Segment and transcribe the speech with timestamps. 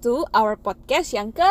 [0.00, 1.46] to our podcast yang ke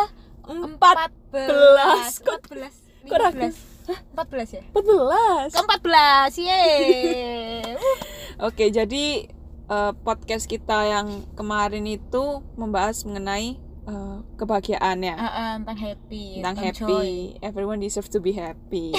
[0.46, 2.22] Empat belas.
[2.22, 2.74] Kok- Empat belas.
[3.02, 3.48] kok ragu?
[3.86, 4.62] Empat belas ya?
[4.74, 5.50] 14.
[5.50, 7.62] Ke empat belas, yeay.
[8.46, 9.30] Oke, jadi
[9.66, 15.14] eh, podcast kita yang kemarin itu membahas mengenai eh, kebahagiaan ya.
[15.14, 16.82] Ah, ah, tentang happy, tentang tentang happy.
[16.82, 17.10] joy.
[17.42, 18.90] Everyone deserve to be happy.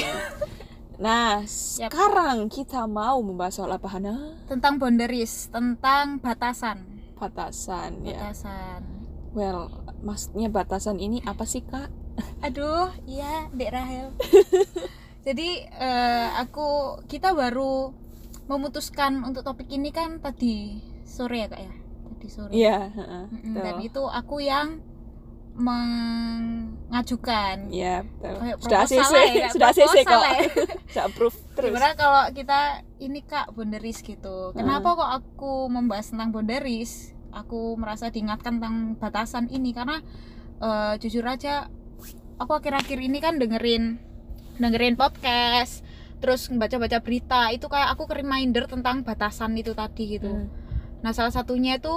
[1.04, 4.40] nah, sekarang kita mau membahas soal apa Hana?
[4.48, 6.84] Tentang boundaries, tentang batasan.
[7.16, 8.32] Batasan ya.
[8.32, 9.07] Batasan.
[9.32, 11.90] Well, maksudnya batasan ini apa sih kak?
[12.42, 14.10] Aduh, iya, Dek Rahel.
[15.28, 16.68] Jadi eh, aku
[17.06, 17.92] kita baru
[18.48, 21.74] memutuskan untuk topik ini kan tadi sore ya kak ya,
[22.10, 22.52] tadi sore.
[22.52, 22.78] Iya.
[22.90, 23.62] heeh, Mm-mm, betul.
[23.62, 24.80] Dan itu aku yang
[26.88, 27.56] mengajukan.
[27.68, 28.36] Iya, betul.
[28.38, 30.22] Kayak Sudah ACC, ya, sudah ACC kok.
[30.24, 30.40] ya.
[30.88, 31.70] Sudah approve terus.
[31.70, 32.60] Gimana kalau kita
[32.98, 34.54] ini kak boundaries gitu?
[34.54, 34.98] Kenapa Hmm.
[34.98, 37.12] kok aku membahas tentang boundaries?
[37.32, 40.02] Aku merasa diingatkan tentang batasan ini karena
[40.62, 41.70] eh, jujur aja
[42.38, 43.98] aku akhir-akhir ini kan dengerin
[44.58, 45.86] dengerin podcast,
[46.18, 50.34] terus baca-baca berita itu kayak aku ke reminder tentang batasan itu tadi gitu.
[50.34, 50.50] Hmm.
[51.06, 51.94] Nah salah satunya itu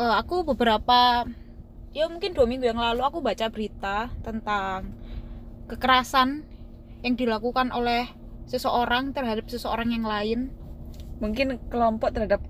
[0.00, 1.28] eh, aku beberapa
[1.96, 4.92] ya mungkin dua minggu yang lalu aku baca berita tentang
[5.68, 6.44] kekerasan
[7.04, 8.08] yang dilakukan oleh
[8.48, 10.52] seseorang terhadap seseorang yang lain.
[11.16, 12.44] Mungkin kelompok terhadap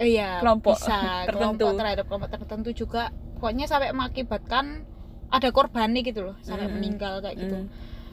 [0.00, 0.96] Iya Kelompok bisa
[1.28, 1.60] tertentu.
[1.60, 3.02] kelompok terhadap kelompok tertentu juga.
[3.36, 4.84] Pokoknya sampai mengakibatkan
[5.28, 6.76] ada korban nih gitu loh sampai Mm-mm.
[6.76, 7.56] meninggal kayak gitu.
[7.56, 7.68] Hmm.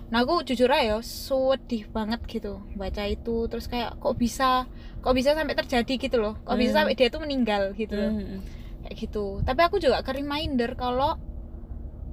[0.07, 4.63] Nah aku jujur aja sedih banget gitu baca itu terus kayak kok bisa
[4.99, 6.79] kok bisa sampai terjadi gitu loh kok bisa Hmm.
[6.83, 8.39] sampai dia tuh meninggal gitu loh Hmm.
[8.83, 11.19] kayak gitu tapi aku juga ke reminder kalau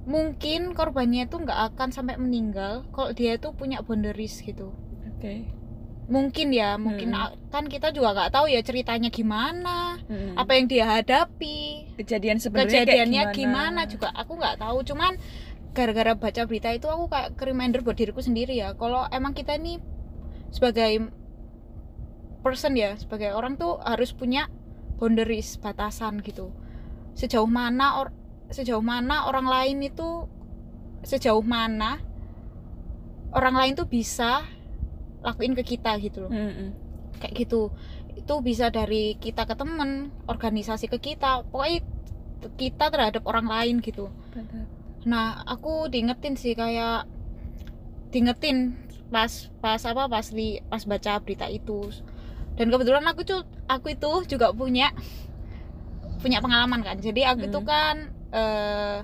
[0.04, 4.74] mungkin korbannya itu nggak akan sampai meninggal kalau dia itu punya boundaries gitu
[5.14, 5.48] Oke.
[6.04, 7.32] Mungkin ya mungkin Hmm.
[7.48, 10.36] kan kita juga nggak tahu ya ceritanya gimana Hmm.
[10.36, 13.80] apa yang dia hadapi kejadian sebenarnya kayak kejadiannya gimana?
[13.88, 15.16] juga aku nggak tahu cuman
[15.72, 19.56] gara-gara baca berita itu aku kayak ke reminder buat diriku sendiri ya kalau emang kita
[19.56, 19.80] nih
[20.50, 21.08] sebagai
[22.44, 24.52] person ya sebagai orang tuh harus punya
[25.00, 26.52] boundaries batasan gitu
[27.16, 28.12] sejauh mana or
[28.52, 30.28] sejauh mana orang lain itu
[31.00, 31.98] sejauh mana
[33.32, 34.44] orang lain tuh bisa
[35.24, 36.76] lakuin ke kita gitu loh Hmm.
[37.16, 37.72] kayak gitu
[38.14, 39.90] itu bisa dari kita ke temen
[40.24, 41.80] organisasi ke kita pokoknya
[42.54, 44.68] kita terhadap orang lain gitu Betul.
[45.02, 47.08] nah aku diingetin sih kayak
[48.10, 48.76] diingetin
[49.08, 51.90] pas pas apa pas li pas baca berita itu
[52.54, 54.94] dan kebetulan aku tuh aku itu juga punya
[56.20, 57.66] punya pengalaman kan jadi aku itu Hmm.
[57.66, 57.96] kan
[58.30, 58.98] eh,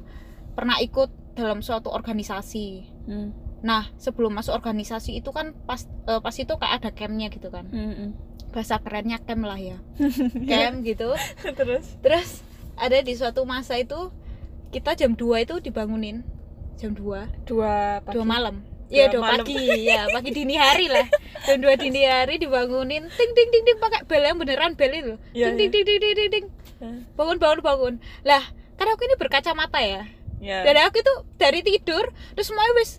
[0.53, 2.69] pernah ikut dalam suatu organisasi
[3.07, 3.31] Hmm.
[3.61, 7.69] Nah sebelum masuk organisasi itu kan pas eh, pas itu kayak ada campnya gitu kan.
[7.69, 8.17] Hmm.
[8.51, 9.79] bahasa kerennya camp lah ya.
[10.51, 11.15] Camp gitu.
[11.59, 11.87] Terus.
[12.03, 12.31] terus
[12.75, 14.11] ada di suatu masa itu
[14.75, 16.27] kita jam 2 itu dibangunin.
[16.75, 18.15] Jam 2 Dua pagi.
[18.19, 18.59] dua malam.
[18.59, 19.87] Dua Iya dua pagi.
[19.87, 21.07] Ya pagi dini hari lah.
[21.47, 23.07] Jam 2 dini hari dibangunin.
[23.07, 25.15] Ting ting ting ting pakai bel yang beneran bel itu.
[25.31, 26.47] Iya, ting ting ting ting ting ting ting.
[26.83, 27.01] Hmm.
[27.15, 27.95] bangun bangun bangun.
[28.27, 28.43] Lah
[28.75, 30.03] karena aku ini berkacamata ya.
[30.41, 30.65] Ya.
[30.65, 32.97] dan aku itu dari tidur terus semuanya wis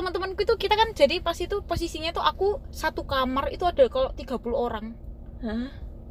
[0.00, 4.10] teman-temanku itu kita kan jadi pas itu posisinya tuh aku satu kamar itu ada kalau
[4.10, 4.96] 30 orang
[5.40, 5.68] Hah?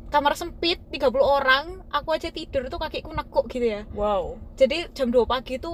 [0.10, 4.38] kamar sempit 30 orang aku aja tidur tuh kakiku nekuk gitu ya Wow.
[4.54, 5.74] jadi jam 2 pagi itu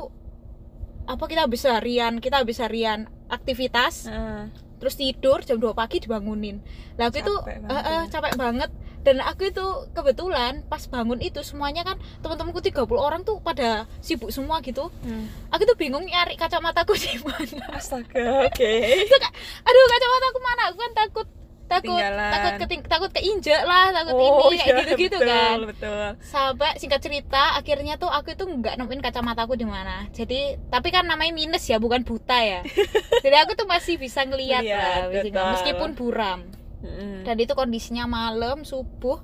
[1.06, 4.48] apa kita habis harian kita habis harian aktivitas Ah.
[4.80, 6.64] terus tidur jam 2 pagi dibangunin
[6.96, 8.08] lah itu eh, ya.
[8.08, 8.72] capek banget
[9.06, 9.62] dan aku itu
[9.94, 15.30] kebetulan pas bangun itu semuanya kan teman-temanku 30 orang tuh pada sibuk semua gitu Hmm.
[15.48, 18.44] aku tuh bingung nyari kacamataku di mana Astaga.
[18.44, 18.72] Oke.
[19.14, 21.28] Kayak, aduh kacamataku mana aku kan takut
[21.66, 22.30] takut Ketinggalan.
[22.30, 26.08] takut keting, takut keinjek lah takut Oh, ini kayak iya, gitu-gitu betul, kan Betul.
[26.22, 31.06] sampai singkat cerita akhirnya tuh aku itu nggak nemuin kacamataku di mana jadi tapi kan
[31.06, 32.62] namanya minus ya bukan buta ya
[33.26, 35.42] jadi aku tuh masih bisa ngelihat lah betul.
[35.54, 36.40] meskipun buram
[36.86, 37.22] Hmm.
[37.26, 39.20] dan itu kondisinya malam subuh.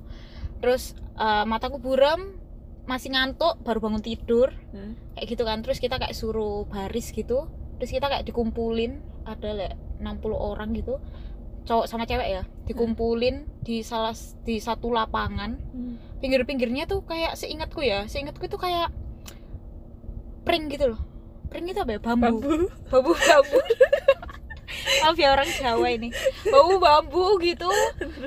[0.60, 2.38] Terus eh, mataku buram
[2.90, 4.52] masih ngantuk baru bangun tidur.
[4.74, 4.98] Hmm.
[5.16, 5.62] kayak gitu kan.
[5.62, 7.48] Terus kita kayak suruh baris gitu.
[7.78, 10.98] Terus kita kayak dikumpulin ada lah 60 orang gitu.
[11.62, 15.58] Cowok sama cewek ya dikumpulin di salah di satu lapangan.
[15.72, 15.96] Hmm.
[16.22, 18.06] pinggir-pinggirnya tuh kayak seingatku ya.
[18.06, 18.94] Seingatku itu kayak
[20.46, 21.02] pring gitu loh.
[21.50, 22.00] Pring itu apa ya?
[22.00, 22.40] Bambu.
[22.40, 22.70] Bambu.
[22.90, 23.60] bambu bambu
[25.02, 26.10] maaf ya orang Jawa ini.
[26.44, 27.68] Bambu bambu gitu.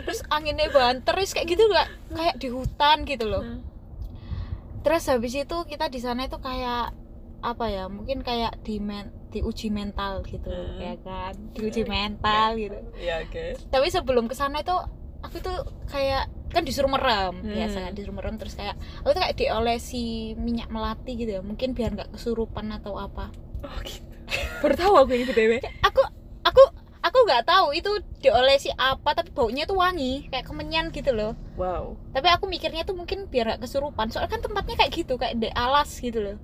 [0.00, 1.88] Terus anginnya banter terus kayak gitu nggak?
[2.10, 3.42] Kayak di hutan gitu loh.
[3.42, 3.60] Hmm.
[4.80, 6.92] terus habis itu kita di sana itu kayak
[7.40, 10.76] apa ya mungkin kayak di men, diuji mental gitu Hmm.
[10.76, 11.32] ya kan?
[11.52, 12.76] Diuji mental gitu.
[12.98, 13.56] Ya oke.
[13.68, 14.76] tapi sebelum ke sana itu
[15.20, 15.56] aku tuh
[15.88, 17.48] kayak kan disuruh merem Hmm.
[17.50, 21.40] biasa kan disuruh merem terus kayak aku tuh kayak diolesi minyak melati gitu ya.
[21.40, 23.32] Mungkin biar nggak kesurupan atau apa.
[23.64, 24.04] Oh gitu.
[24.60, 26.00] Baru tahu aku ini btw aku
[26.44, 26.62] aku
[27.04, 27.92] aku nggak tahu itu
[28.24, 31.36] diolesi apa tapi baunya tuh wangi kayak kemenyan gitu loh.
[31.60, 32.00] Wow.
[32.16, 35.52] Tapi aku mikirnya tuh mungkin biar nggak kesurupan soalnya kan tempatnya kayak gitu kayak di
[35.52, 36.36] alas gitu loh.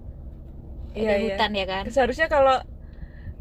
[0.93, 1.25] Iya, ada iya.
[1.33, 1.85] hutan ya kan?
[1.89, 2.61] Seharusnya kalau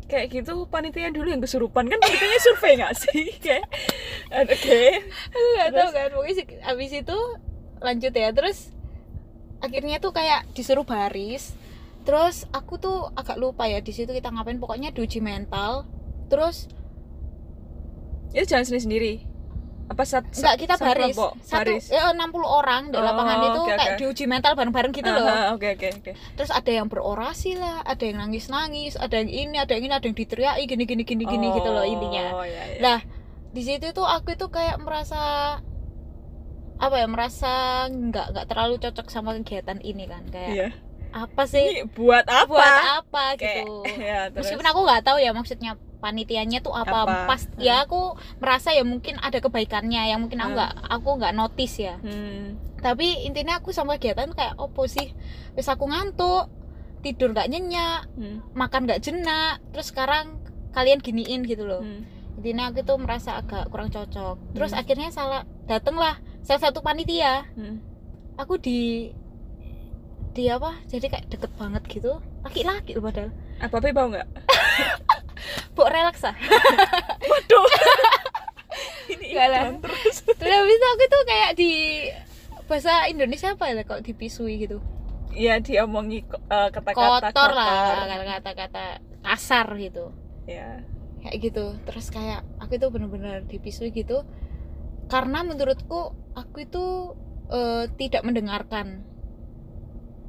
[0.09, 1.91] kayak gitu panitia dulu yang kesurupan.
[1.91, 3.23] Kan panitianya survei nggak sih?
[3.43, 3.67] Kayak
[4.31, 4.81] oke.
[5.35, 7.17] Aku nggak tahu kan pokoknya abis itu
[7.83, 8.29] lanjut ya.
[8.31, 8.71] Terus
[9.59, 11.51] akhirnya tuh kayak disuruh baris.
[12.07, 14.57] Terus aku tuh agak lupa ya di situ kita ngapain.
[14.57, 15.98] Pokoknya diuji mental
[16.29, 16.69] terus?
[18.31, 19.13] Itu jalan sendiri sendiri
[19.89, 21.17] apa sat, enggak kita baris.
[21.17, 21.31] kelompok?
[21.41, 21.85] satu baris.
[21.89, 25.57] ya 60 orang di Oh, lapangan itu oke, kayak diuji mental bareng-bareng gitu loh.
[25.57, 26.11] Oke oke oke.
[26.37, 30.05] Terus ada yang berorasi lah ada yang nangis-nangis ada yang ini ada yang ini ada
[30.05, 32.37] yang diteriaki gini gini gini gini gitu loh intinya.
[32.37, 32.79] oh iya, iya.
[32.85, 32.99] Nah,
[33.49, 35.57] di situ tuh aku itu kayak merasa
[36.79, 37.51] apa ya merasa
[37.89, 40.69] nggak nggak terlalu cocok sama kegiatan ini kan kayak iya
[41.11, 43.73] apa sih ini buat apa buat apa Kayak- gitu
[44.07, 44.45] ya, terus.
[44.45, 47.27] meskipun aku nggak tahu ya maksudnya panitianya tuh apa, Apa?
[47.27, 47.59] pas Hmm.
[47.59, 48.01] ya aku
[48.37, 50.57] merasa ya mungkin ada kebaikannya yang mungkin aku Hmm.
[50.57, 52.55] nggak aku nggak notice ya hmm.
[52.79, 55.11] tapi intinya aku sama kegiatan kayak opo sih
[55.51, 56.47] terus aku ngantuk
[56.99, 58.39] tidur nggak nyenyak Hmm.
[58.53, 60.39] makan nggak jenak terus sekarang
[60.69, 62.05] kalian giniin gitu loh Hmm.
[62.37, 64.79] intinya aku tuh merasa agak kurang cocok terus Hmm.
[64.79, 67.83] akhirnya salah datenglah salah satu panitia Hmm.
[68.35, 69.11] aku di
[70.39, 72.23] di apa jadi kayak deket banget gitu.
[72.41, 73.29] Laki-laki loh padahal.
[73.59, 74.27] Apa apa bau nggak?
[75.75, 76.35] Bu relax ah.
[77.29, 77.67] Waduh.
[79.09, 79.61] Ini Nggak lah.
[79.61, 80.15] iklan terus.
[80.23, 81.71] Terus habis itu aku tuh kayak di
[82.65, 84.77] bahasa Indonesia apa ya kalau dipisui gitu?
[85.29, 88.05] Iya diomongi ko- eh, kata-kata kotor lah
[88.39, 88.83] kata-kata
[89.19, 90.13] kasar gitu.
[90.45, 90.81] Ya
[91.19, 91.75] kayak gitu.
[91.83, 94.23] Terus kayak aku itu bener-bener dipisui gitu.
[95.09, 96.85] Karena menurutku aku itu
[97.49, 99.03] eh, tidak mendengarkan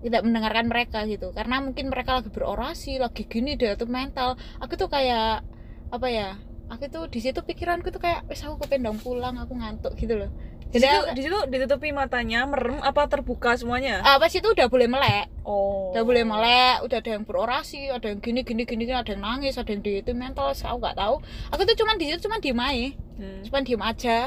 [0.00, 1.32] tidak mendengarkan mereka gitu.
[1.32, 4.40] Karena mungkin mereka lagi berorasi lagi gini dia tuh mental.
[4.60, 5.44] Aku tuh kayak
[5.90, 6.38] apa ya
[6.70, 10.30] aku tuh di situ pikiranku tuh kayak wes aku kependang pulang aku ngantuk gitu loh.
[10.70, 14.06] Di jadi di situ ditutupi matanya merem apa terbuka semuanya?
[14.06, 15.26] Ah, pas itu udah boleh melek.
[15.42, 15.90] Oh.
[15.90, 19.58] Udah boleh melek udah ada yang berorasi ada yang gini gini gini ada yang nangis
[19.58, 21.18] ada yang di itu mental aku nggak tahu.
[21.50, 22.86] Aku tuh cuman di situ cuman diem aja.
[23.18, 23.42] Hmm.
[23.50, 24.18] cuman diem aja.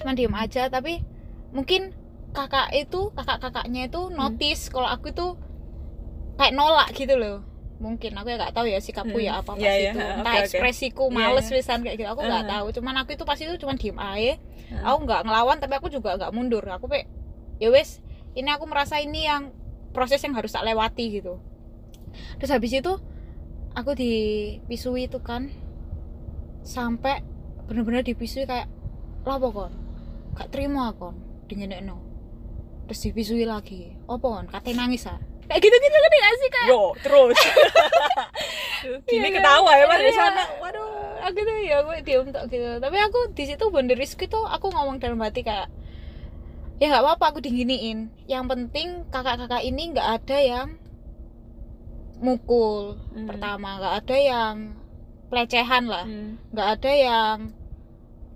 [0.00, 1.04] Cuman diem aja tapi
[1.52, 1.92] mungkin
[2.36, 5.26] kakak itu kakak kakaknya itu notice kalau aku itu
[6.36, 7.40] kayak nolak gitu loh
[7.76, 9.26] mungkin aku ya nggak tahu ya sikapku Hmm.
[9.26, 9.92] ya apa pas iya.
[9.92, 10.42] itu entah oke.
[10.44, 11.52] ekspresiku Iya, males iya.
[11.56, 12.52] pisan kayak gitu aku nggak Uh-huh.
[12.52, 14.34] tahu cuman aku itu pas itu cuman diem aja
[14.66, 14.82] Hmm.
[14.82, 17.06] aku nggak ngelawan tapi aku juga nggak mundur aku pe
[17.56, 18.02] ya wes
[18.34, 19.54] ini aku merasa ini yang
[19.92, 21.38] proses yang harus tak lewati gitu
[22.36, 22.92] terus habis itu
[23.72, 25.52] aku dipisui itu kan
[26.62, 27.22] sampai
[27.64, 28.66] bener-bener dipisui kayak
[29.22, 29.70] lah kon
[30.34, 31.14] gak terima kon
[31.46, 32.02] dingin no
[32.86, 33.92] terus dipisui lagi.
[34.06, 35.18] Apa kon katanya nangis ah?
[35.46, 37.38] Kayak gitu gitu kan gak sih kayak yo terus.
[39.10, 40.18] Gini Iya, ketawa ya mas di iya.
[40.18, 40.42] sana.
[40.62, 40.90] Waduh
[41.26, 42.70] aku tuh ya aku diem tok gitu.
[42.78, 45.70] Tapi aku di situ boundariesku tuh aku ngomong dalam hati kayak
[46.78, 48.10] ya nggak apa-apa aku diginiin.
[48.30, 50.68] Yang penting kakak-kakak ini nggak ada yang
[52.22, 52.96] mukul.
[53.12, 53.26] Hmm.
[53.28, 54.54] pertama nggak ada yang
[55.28, 56.06] pelecehan lah.
[56.06, 56.38] Hmm.
[56.54, 57.36] nggak ada yang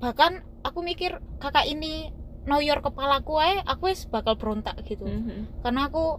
[0.01, 2.09] bahkan aku mikir kakak ini
[2.43, 5.05] noyor kepalaku aja aku wis bakal berontak gitu.
[5.05, 5.61] Mhm.
[5.61, 6.19] karena aku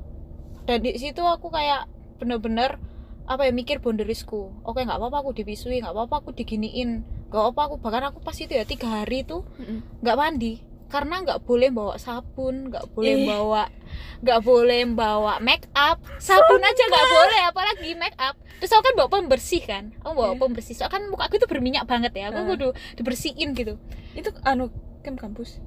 [0.64, 2.78] dan di situ aku kayak bener-bener
[3.26, 7.02] apa ya mikir boundariesku oke nggak apa-apa aku dipisui nggak apa-apa aku diginiin.
[7.28, 10.04] Nggak apa-apa aku bahkan aku pas itu ya tiga hari itu Mhm.
[10.04, 10.54] nggak mandi.
[10.86, 13.26] Karena nggak boleh bawa sabun nggak boleh Ih.
[13.26, 13.72] bawa
[14.20, 16.04] nggak boleh bawa make up.
[16.20, 18.36] Sabun aja nggak boleh apalagi make up.
[18.60, 19.96] Terus aku kan bawa pembersih kan?
[20.04, 20.42] Aku bawa Iya.
[20.44, 20.76] pembersih.
[20.76, 22.30] Soalnya kan muka aku tuh berminyak banget ya.
[22.30, 22.50] Aku Heeh.
[22.52, 23.80] kudu dibersihin gitu.
[24.14, 24.68] Itu anu
[25.02, 25.58] kan kampus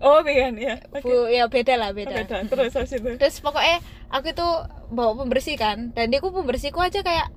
[0.00, 1.04] oh vegan ya oke.
[1.04, 2.24] Bu, ya beda lah beda.
[2.24, 2.42] Oke, dah.
[2.48, 3.10] terus habis itu?
[3.20, 3.78] Terus pokoknya
[4.08, 7.28] aku tuh bawa pembersih kan dan dia aku pembersihku aja kayak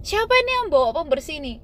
[0.00, 1.60] siapa ini yang bawa pembersih nih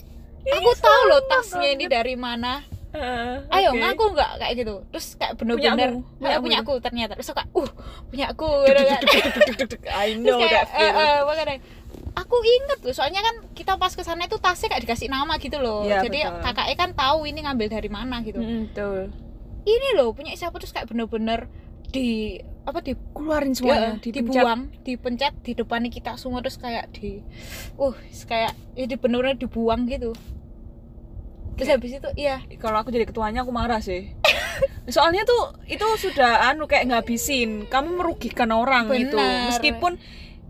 [0.52, 2.62] aku tahu loh tasnya ini dari mana.
[2.97, 4.31] Ah, ayo ngaku nggak?
[4.40, 4.75] Kayak gitu.
[4.88, 6.64] Terus kayak bener-bener punya punya itu.
[6.64, 7.12] aku ternyata.
[7.19, 7.71] Terus aku kayak uh
[8.09, 9.83] punya aku duk, duk.
[9.90, 11.57] I know kayak that eh, feel eh, makanya
[12.16, 15.61] aku inget tuh soalnya kan kita pas ke sana itu tasnya kayak dikasih nama gitu
[15.61, 15.85] loh.
[15.85, 16.40] Iya, jadi betul.
[16.40, 18.40] kakaknya kan tahu ini ngambil dari mana gitu.
[18.40, 19.25] Mm, betul
[19.66, 21.50] ini loh punya siapa terus kayak bener-bener
[21.90, 24.14] di apa di keluarin Ya, semuanya dipencet.
[24.42, 27.23] dibuang, dipencet di depan kita semua terus kayak di,
[27.78, 27.94] uh,
[28.26, 30.11] kayak jadi bener-bener dibuang gitu.
[31.56, 34.12] Terus habis itu, iya, kalau aku jadi ketuanya aku marah sih
[34.94, 39.50] soalnya tuh itu sudah anu kayak ngabisin kamu merugikan orang itu Benar.
[39.52, 39.92] meskipun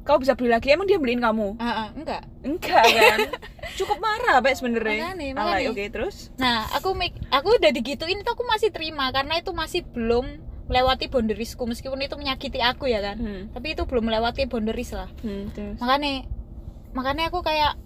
[0.07, 3.19] kau bisa beli lagi emang dia beliin kamu Ah, ah, enggak enggak kan
[3.79, 8.47] cukup marah Pak sebenarnya Makanya, oke terus Nah, aku mik- aku udah digituin itu aku
[8.47, 13.17] masih terima karena itu masih belum melewati boundariesku meskipun itu menyakiti aku ya kan.
[13.17, 13.43] hmm.
[13.53, 15.07] Tapi itu belum melewati boundaries lah.
[15.21, 16.27] Hmm, terus Makanya
[16.91, 17.79] makanya aku kayak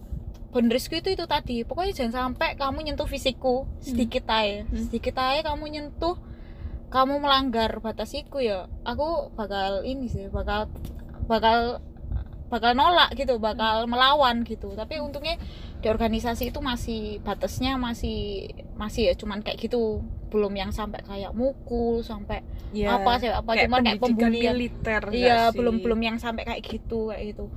[0.49, 1.61] boundariesku itu itu tadi.
[1.63, 4.65] Pokoknya jangan sampai kamu nyentuh fisikku sedikit aja.
[4.65, 4.81] Hmm.
[4.81, 6.17] Sedikit aja kamu nyentuh
[6.89, 8.65] kamu melanggar batasiku ya.
[8.83, 10.73] Aku bakal ini sih, bakal
[11.25, 11.85] bakal
[12.51, 14.75] bakal nolak gitu, bakal melawan gitu.
[14.75, 15.39] Tapi untungnya
[15.81, 21.33] di organisasi itu masih batasnya masih masih ya cuman kayak gitu belum yang sampai kayak
[21.33, 22.45] mukul sampai
[22.77, 26.63] ya, apa sih apa kayak cuman kayak pembulian militer iya belum belum yang sampai kayak
[26.63, 27.51] gitu kayak gitu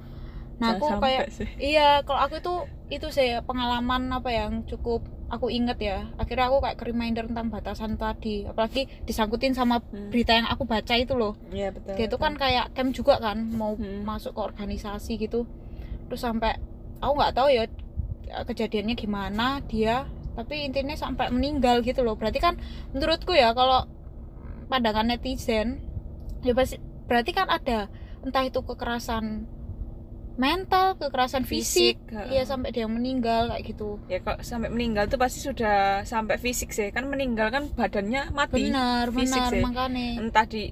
[0.57, 1.47] nah Jangan aku kayak sih.
[1.59, 2.53] iya kalau aku itu
[2.95, 7.49] itu sih pengalaman apa yang cukup aku inget ya akhirnya aku kayak ke reminder tentang
[7.49, 10.07] batasan tadi apalagi disangkutin sama Hmm.
[10.07, 11.97] berita yang aku baca itu loh Iya betul.
[11.97, 14.03] dia itu kan kayak camp juga kan mau Hmm.
[14.03, 15.49] masuk ke organisasi gitu
[16.05, 16.53] terus sampai
[16.99, 17.65] aku nggak tahu ya
[18.43, 22.57] kejadiannya gimana dia tapi intinya sampai meninggal gitu loh berarti kan
[22.89, 23.85] menurutku ya kalau
[24.65, 25.81] pandangan netizen
[26.41, 27.89] ya pasti berarti kan ada
[28.21, 29.45] entah itu kekerasan
[30.33, 32.45] mental kekerasan fisik, Fisik, iya heeh.
[32.45, 34.01] sampai dia meninggal kayak gitu.
[34.07, 36.89] Ya kok sampai meninggal tuh pasti sudah sampai fisik sih.
[36.89, 38.67] Kan meninggal kan badannya mati.
[38.67, 39.61] Benar fisik benar sih.
[39.61, 40.63] makanya entah di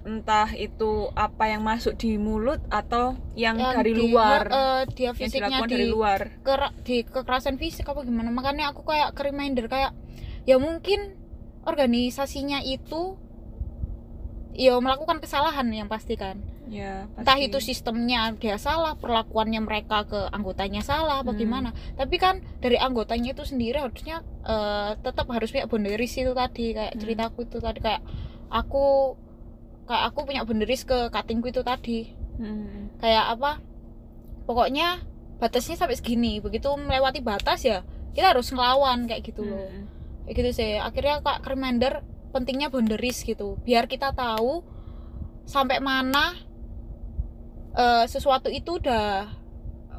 [0.00, 4.42] entah itu apa yang masuk di mulut atau yang, Yang dari di- luar.
[4.48, 6.20] eh, dia yang fisiknya dilakukan di dari luar.
[6.40, 8.32] kera- di kekerasan fisik apa gimana?
[8.32, 9.92] Makanya aku kayak ke reminder kayak
[10.42, 11.20] ya mungkin
[11.62, 13.20] organisasinya itu
[14.52, 17.50] ya melakukan kesalahan yang pasti kan ya entah pasti.
[17.50, 21.34] itu sistemnya dia salah perlakuannya mereka ke anggotanya salah Hmm.
[21.34, 26.72] gimana tapi kan dari anggotanya itu sendiri harusnya eh, tetap harus punya boundaries itu tadi
[26.72, 27.00] kayak Hmm.
[27.02, 28.02] ceritaku itu tadi kayak
[28.48, 29.18] aku
[29.84, 32.94] kayak aku punya boundaries ke cuttingku itu tadi Hmm.
[32.96, 33.58] kayak apa
[34.46, 35.02] pokoknya
[35.36, 39.90] batasnya sampai segini begitu melewati batas ya kita harus ngelawan kayak gitu loh Hmm.
[40.24, 44.62] kayak gitu sih akhirnya kak reminder pentingnya boundaries gitu biar kita tahu
[45.42, 46.38] sampai mana
[47.74, 49.30] eh, sesuatu itu udah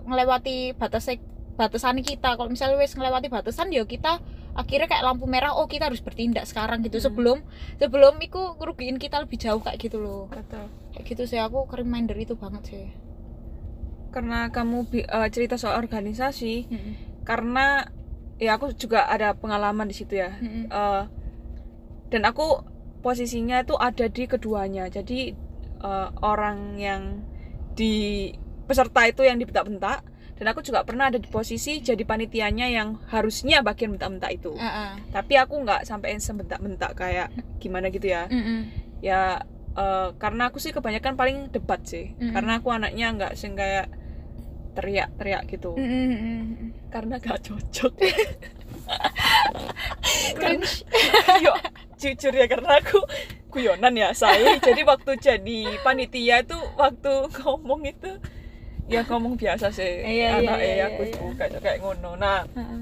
[0.06, 1.08] melewati batas
[1.56, 2.36] batasan kita.
[2.36, 4.20] Kalau misalnya wes ngelewati batasan ya kita
[4.52, 7.00] akhirnya kayak lampu merah oh kita harus bertindak sekarang gitu.
[7.00, 7.08] Hmm.
[7.08, 7.38] sebelum
[7.80, 10.28] sebelum itu ngerugiin kita lebih jauh kayak gitu loh.
[10.28, 10.68] Betul.
[10.92, 12.86] Kayak gitu sih aku reminder itu banget sih.
[14.12, 16.94] Karena kamu eh, cerita soal organisasi Mm-mm.
[17.24, 17.88] karena
[18.42, 20.36] ya aku juga ada pengalaman di situ ya.
[20.36, 20.68] Mm-mm.
[20.68, 21.04] Eh,
[22.12, 22.68] dan aku
[23.00, 24.92] posisinya itu ada di keduanya.
[24.92, 25.32] Jadi
[25.80, 27.24] eh, orang yang
[27.82, 28.30] di
[28.70, 30.06] peserta itu yang dibentak-bentak
[30.38, 34.70] dan aku juga pernah ada di posisi jadi panitianya yang harusnya bagian bentak-bentak itu Ah,
[34.70, 34.92] ah.
[35.10, 38.70] tapi aku nggak sampai sebentak-bentak kayak gimana gitu ya Mm-mm.
[39.02, 39.42] ya
[39.74, 42.34] eh, karena aku sih kebanyakan paling debat sih Mm-mm.
[42.34, 43.90] karena aku anaknya nggak sing kayak
[44.72, 46.42] teriak-teriak gitu Mm-mm, mm-mm.
[46.90, 47.94] karena gak cocok
[50.36, 50.84] Cringe.
[51.46, 51.54] Yo,
[51.96, 53.00] jujur ya karena aku
[53.52, 58.12] guyonan ya saya jadi waktu jadi panitia itu waktu ngomong itu
[58.88, 61.14] ya ngomong biasa sih Iya, iya, anak iya, ya iya, aku iya.
[61.14, 62.80] tuh kayak kayak ngono nah Ah,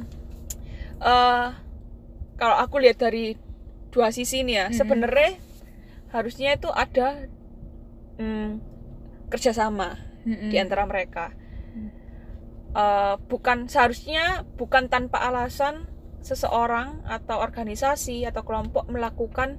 [1.02, 1.48] eh
[2.36, 3.36] kalau aku lihat dari
[3.90, 4.76] dua sisi nih ya Mhm.
[4.76, 5.32] sebenarnya
[6.10, 7.26] harusnya itu ada
[8.18, 8.50] mm,
[9.30, 10.50] kerjasama Mm-mm.
[10.50, 11.32] di antara mereka.
[12.70, 15.90] Eh, bukan seharusnya bukan tanpa alasan
[16.22, 19.58] seseorang atau organisasi atau kelompok melakukan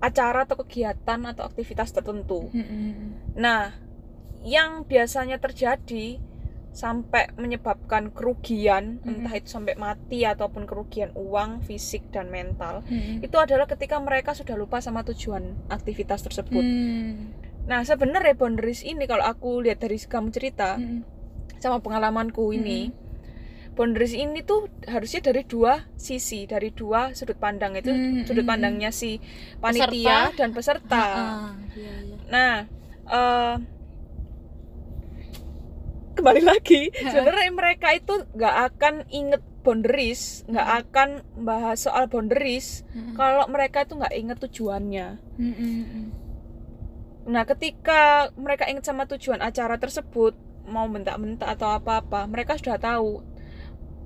[0.00, 2.52] acara atau kegiatan atau aktivitas tertentu.
[2.52, 3.36] Mm-mm.
[3.36, 3.72] Nah,
[4.44, 6.20] yang biasanya terjadi
[6.76, 9.24] sampai menyebabkan kerugian, Mm-mm.
[9.24, 13.24] entah itu sampai mati ataupun kerugian uang, fisik dan mental, Mm-mm.
[13.24, 16.60] itu adalah ketika mereka sudah lupa sama tujuan aktivitas tersebut.
[16.60, 17.32] Mm.
[17.66, 21.00] Nah, sebenarnya boundaries ini kalau aku lihat dari kamu cerita Mm-mm.
[21.56, 22.92] sama pengalamanku ini,
[23.76, 28.50] boundaries ini tuh harusnya dari dua sisi, dari dua sudut pandang itu Mm, sudut mm,
[28.50, 29.20] pandangnya si
[29.60, 31.04] panitia dan peserta.
[31.04, 32.16] Ah, iya, iya.
[32.32, 32.54] Nah,
[33.06, 33.54] eh,
[36.16, 40.78] kembali lagi, sebenarnya mereka itu nggak akan inget boundaries, nggak Mm.
[40.80, 41.08] akan
[41.44, 43.12] bahas soal boundaries Mm-mm.
[43.12, 45.06] kalau mereka itu nggak inget tujuannya.
[47.26, 50.32] Nah, ketika mereka ingat sama tujuan acara tersebut,
[50.64, 53.35] mau bentak-bentak atau apa-apa, mereka sudah tahu.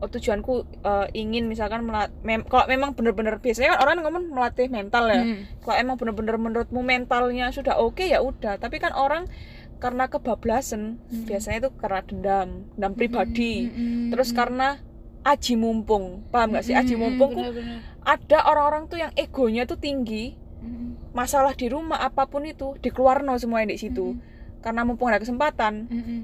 [0.00, 4.66] Oh, tujuanku eh, ingin misalkan melat- mem- kalau memang benar-benar biasanya kan orang ngomong melatih
[4.66, 5.20] mental ya.
[5.20, 5.60] Mm.
[5.60, 8.56] Kalau emang benar-benar menurutmu mentalnya sudah oke ya udah.
[8.56, 9.28] Tapi kan orang
[9.76, 11.24] karena kebablasan, Mm.
[11.24, 13.66] biasanya itu karena dendam, dendam pribadi.
[13.66, 14.08] Mm-mm.
[14.08, 14.80] Terus karena
[15.20, 17.32] aji mumpung, paham nggak sih aji mumpung?
[17.32, 17.84] ku benar-benar.
[18.00, 21.12] Ada orang-orang tuh yang egonya tuh tinggi, Mm-mm.
[21.12, 24.60] masalah di rumah apa pun itu dikeluarno semua di situ Mm-mm.
[24.60, 26.20] karena mumpung ada kesempatan Mm-mm.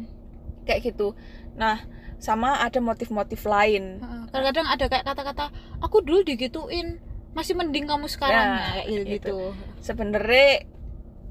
[0.62, 1.16] kayak gitu
[1.52, 1.80] nah
[2.18, 5.44] sama ada motif-motif lain kadang-kadang ada kayak kata-kata
[5.78, 6.98] aku dulu digituin
[7.32, 9.10] masih mending kamu sekarang Ya, Nah, kayak itu.
[9.12, 9.38] gitu
[9.80, 10.64] sebenarnya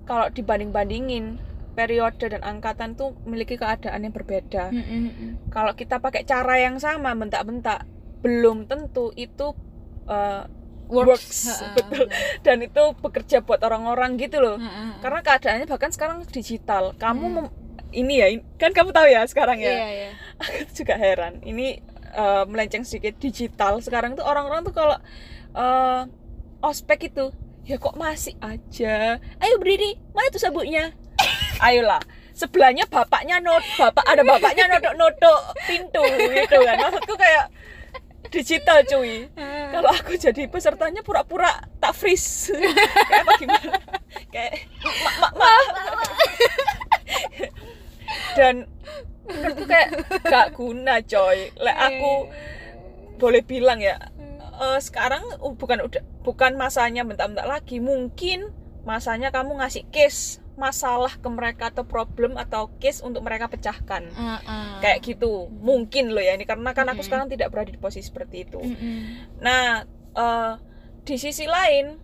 [0.04, 1.42] kalau dibanding-bandingin
[1.74, 5.50] periode dan angkatan tuh memiliki keadaan yang berbeda Mm-mm.
[5.50, 7.84] kalau kita pakai cara yang sama bentak-bentak
[8.22, 9.52] belum tentu itu
[10.06, 10.46] uh,
[10.86, 12.06] Works, Heeh, betul.
[12.06, 12.38] benar.
[12.46, 14.62] dan itu bekerja buat orang-orang gitu loh
[15.02, 17.50] karena keadaannya bahkan sekarang digital kamu Hmm.
[17.96, 18.28] Ini ya
[18.60, 19.72] kan kamu tahu ya sekarang ya?
[19.72, 20.10] Iya iya.
[20.38, 21.40] Aku juga heran.
[21.42, 21.80] Ini
[22.16, 23.80] uh, melenceng sedikit digital.
[23.80, 24.98] Sekarang tuh orang-orang tuh kalau
[25.56, 26.02] uh,
[26.60, 27.32] ospek itu
[27.64, 29.18] ya kok masih aja?
[29.40, 30.92] Ayo berdiri mana tuh sabuknya?
[31.66, 32.04] Ayolah
[32.36, 36.04] sebelahnya bapaknya not bapak ada bapaknya nodok-nodok pintu
[36.36, 36.76] gitu kan.
[36.84, 37.48] Maksudku kayak
[38.28, 39.32] digital cuy.
[39.72, 42.52] Kalau aku jadi pesertanya pura-pura tak freeze.
[43.08, 43.78] Kayak apa gimana?
[44.32, 45.64] Kayak mak mak mak
[48.38, 48.56] dan
[49.26, 49.90] menurutku kayak
[50.22, 52.14] gak guna coy lek aku
[53.18, 53.98] boleh bilang ya
[54.60, 58.54] eh, sekarang uh, bukan udah bukan masanya bentak-bentak lagi mungkin
[58.86, 64.68] masanya kamu ngasih case masalah ke mereka atau problem atau case untuk mereka pecahkan Heeh.
[64.80, 67.08] kayak gitu mungkin loh ya ini karena kan aku Mm-mm.
[67.08, 69.00] sekarang tidak berada di posisi seperti itu Mm-mm.
[69.44, 69.84] Nah,
[70.16, 70.54] eh,
[71.04, 72.00] di sisi lain,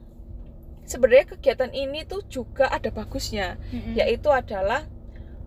[0.83, 3.95] sebenarnya kegiatan ini tuh juga ada bagusnya, Mm-mm.
[3.95, 4.83] yaitu adalah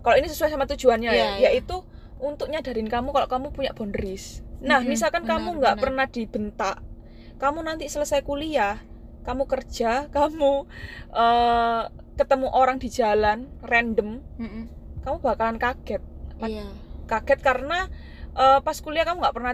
[0.05, 1.49] kalau ini sesuai sama tujuannya Iya, ya, iya.
[1.51, 1.81] yaitu
[2.21, 4.45] untuk nyadarin kamu kalau kamu punya boundaries.
[4.61, 6.77] Nah, Mm-mm, misalkan benar, kamu nggak pernah dibentak,
[7.37, 8.79] kamu nanti selesai kuliah,
[9.25, 10.69] kamu kerja, kamu
[11.11, 11.83] eh,
[12.15, 14.65] ketemu orang di jalan random, Mm-mm.
[15.03, 16.01] kamu bakalan kaget,
[16.45, 16.69] iya
[17.05, 17.89] kaget karena
[18.37, 19.53] eh, pas kuliah kamu nggak pernah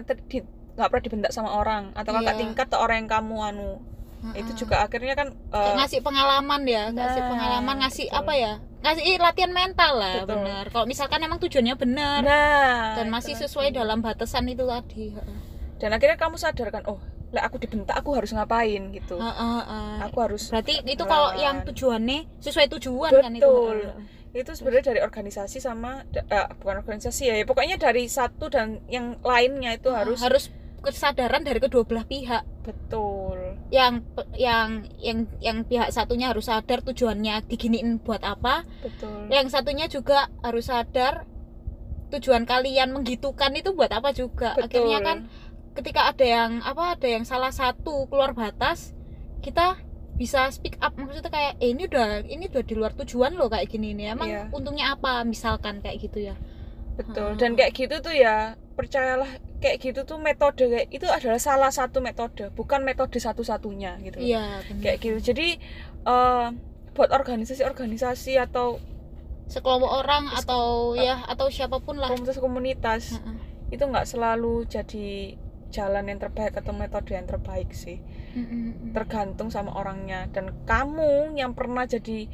[0.71, 2.41] nggak pernah dibentak sama orang atau kakak Iya.
[2.47, 3.69] tingkat atau orang yang kamu anu
[4.37, 8.19] itu juga akhirnya kan eh, ngasih pengalaman ya ngasih Nah, pengalaman ngasih betul.
[8.21, 10.29] apa ya ngasih latihan mental lah Betul.
[10.41, 13.43] benar kalau misalkan emang tujuannya benar nah dan masih lagi.
[13.45, 15.13] sesuai dalam batasan itu tadi
[15.77, 19.93] dan akhirnya kamu sadar kan oh lah aku dibentak aku harus ngapain gitu Heeh, heeh.
[20.05, 23.77] aku harus berarti itu kalau yang tujuannya sesuai tujuan kan itu Betul.
[24.31, 29.19] Itu sebenarnya dari organisasi sama eh, bukan organisasi ya, ya pokoknya dari satu dan yang
[29.27, 30.47] lainnya itu harus harus
[30.79, 33.10] kesadaran dari kedua belah pihak betul
[33.71, 34.03] yang
[34.35, 38.67] yang yang yang pihak satunya harus sadar tujuannya diginiin buat apa.
[38.83, 39.31] Betul.
[39.31, 41.23] Yang satunya juga harus sadar
[42.11, 44.59] tujuan kalian menggitukan itu buat apa juga.
[44.59, 44.67] Betul.
[44.67, 45.17] Akhirnya kan
[45.71, 48.91] ketika ada yang apa ada yang salah satu keluar batas
[49.39, 49.79] kita
[50.19, 50.91] bisa speak up.
[50.99, 54.11] Maksudnya kayak eh, ini udah ini udah di luar tujuan loh kayak gini nih.
[54.19, 54.43] Emang Iya.
[54.51, 55.23] untungnya apa?
[55.23, 56.35] Misalkan kayak gitu ya
[56.97, 57.33] betul.
[57.33, 57.37] Ah.
[57.39, 59.27] dan kayak gitu tuh ya percayalah
[59.61, 64.17] kayak gitu tuh metode kayak itu adalah salah satu metode bukan metode satu-satunya gitu.
[64.17, 65.17] Iya kayak gitu.
[65.33, 65.61] Jadi
[66.03, 66.47] eh,
[66.91, 68.81] buat organisasi-organisasi atau
[69.47, 72.09] sekelompok orang Terus- atau eh, ya atau siapa pun lah.
[72.09, 73.35] Komunitas-komunitas Heeh.
[73.71, 75.35] itu nggak selalu jadi
[75.71, 78.03] jalan yang terbaik atau metode yang terbaik sih
[78.91, 82.27] Tergantung sama orangnya dan kamu yang pernah jadi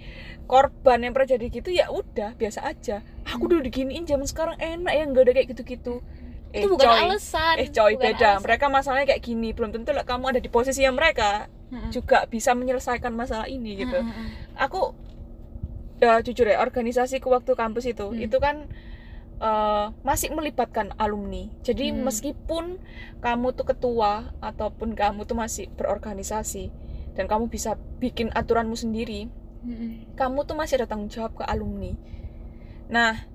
[0.46, 4.94] korban yang pernah jadi gitu ya udah biasa aja aku dulu diginiin zaman sekarang enak
[4.94, 6.00] ya nggak ada kayak gitu-gitu
[6.50, 7.00] eh, itu bukan coy.
[7.04, 8.44] alasan eh coy bukan beda alasan.
[8.48, 11.92] mereka masalahnya kayak gini belum tentu lah kamu ada di posisinya mereka Heeh.
[11.92, 14.00] juga bisa menyelesaikan masalah ini gitu
[14.56, 14.96] aku
[15.98, 18.22] ya jujur ya organisasiku waktu kampus itu Hmm.
[18.22, 18.70] itu kan
[19.38, 22.06] eh, masih melibatkan alumni jadi Hmm.
[22.06, 22.82] meskipun
[23.22, 26.74] kamu tuh ketua ataupun kamu tuh masih berorganisasi
[27.14, 29.30] dan kamu bisa bikin aturanmu sendiri
[29.62, 30.06] Heeh.
[30.14, 31.94] kamu tuh masih ada tanggung jawab ke alumni
[32.88, 33.26] nah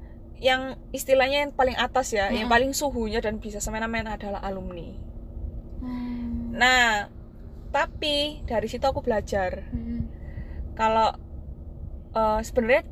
[0.42, 2.54] yang istilahnya yang paling atas ya yang Hmm.
[2.58, 4.90] paling suhunya dan bisa semena-mena adalah alumni
[5.78, 6.54] Hmm.
[6.54, 7.06] nah
[7.70, 10.02] tapi dari situ aku belajar Heeh.
[10.74, 11.14] kalau
[12.12, 12.84] eh, sebenarnya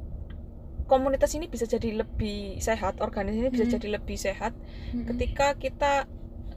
[0.91, 3.75] komunitas ini bisa jadi lebih sehat, organisasi ini bisa Hmm.
[3.75, 4.53] jadi lebih sehat
[4.93, 5.07] Heeh.
[5.09, 5.93] ketika kita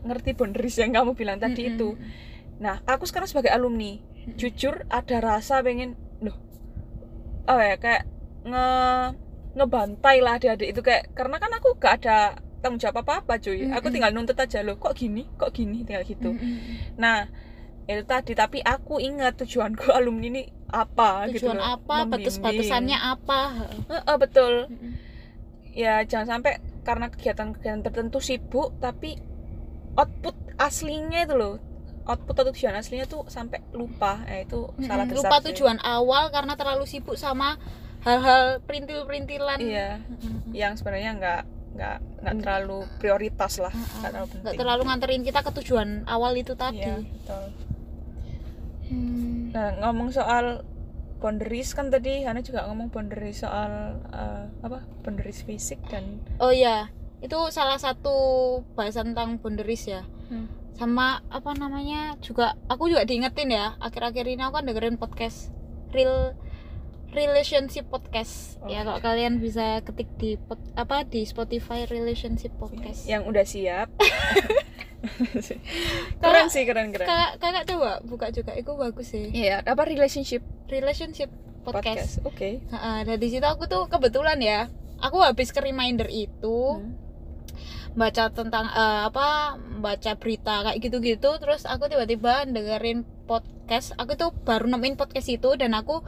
[0.08, 1.74] ngerti boundaries yang kamu bilang tadi Mm-mm.
[1.74, 1.96] itu.
[2.64, 4.40] Nah, aku sekarang sebagai alumni, Mm-mm.
[4.40, 6.38] jujur ada rasa pengen loh.
[7.48, 8.04] Oh ya kayak
[8.48, 8.68] nge
[9.54, 12.18] ngebantai lah adik-adik itu kayak karena kan aku gak ada
[12.64, 13.68] tanggung jawab apa-apa cuy.
[13.70, 13.94] Aku Mm-mm.
[13.94, 15.28] tinggal nuntut aja loh, kok gini?
[15.38, 15.84] Kok gini?
[15.86, 16.34] Tinggal gitu.
[16.34, 16.80] Mm-mm.
[16.98, 17.28] Nah,
[17.84, 20.44] itu tadi tapi aku ingat tujuanku alumni ini
[20.74, 23.40] apa gitu tujuan loh, apa batas-batasannya apa
[23.92, 24.94] Heeh, betul Heeh.
[25.76, 29.16] ya jangan sampai karena kegiatan-kegiatan tertentu sibuk tapi
[29.96, 31.56] output aslinya itu loh
[32.04, 35.16] output atau tujuan aslinya tuh sampai lupa eh, itu salah Mm-mm.
[35.16, 35.46] besar lupa sih.
[35.54, 37.56] tujuan awal karena terlalu sibuk sama
[38.04, 40.52] hal-hal perintil-perintilan iya Mm-mm.
[40.52, 41.42] yang sebenarnya nggak
[41.74, 42.42] nggak nggak Mm.
[42.42, 46.80] terlalu prioritas lah nggak terlalu nggak penting terlalu nganterin kita ke tujuan awal itu tadi
[46.80, 47.46] Iya, betul.
[48.84, 49.50] Hmm.
[49.50, 50.62] nah ngomong soal
[51.18, 53.72] boundaries kan tadi Hana juga ngomong boundaries soal
[54.06, 58.14] eh, apa boundaries fisik dan oh iya itu salah satu
[58.74, 64.42] bahasan tentang boundaries ya hmm, sama apa namanya juga aku juga diingetin ya akhir-akhir ini
[64.44, 65.50] aku kan dengerin podcast
[65.90, 66.36] real
[67.14, 68.68] relationship podcast Oh.
[68.68, 73.88] ya kalau kalian bisa ketik di pod- apa di Spotify relationship podcast yang udah siap
[76.20, 80.42] keren sih keren keren kakak kakak coba buka juga itu bagus sih Iya, apa relationship
[80.68, 81.28] relationship
[81.62, 82.26] podcast, podcast.
[82.26, 82.50] Oke.
[82.70, 86.96] Ha-ha, nah di situ aku tuh kebetulan ya aku habis ke reminder itu Hmm.
[87.94, 94.34] baca tentang eh, apa baca berita kayak gitu-gitu terus aku tiba-tiba dengerin podcast aku tuh
[94.34, 96.02] baru nemuin podcast itu dan aku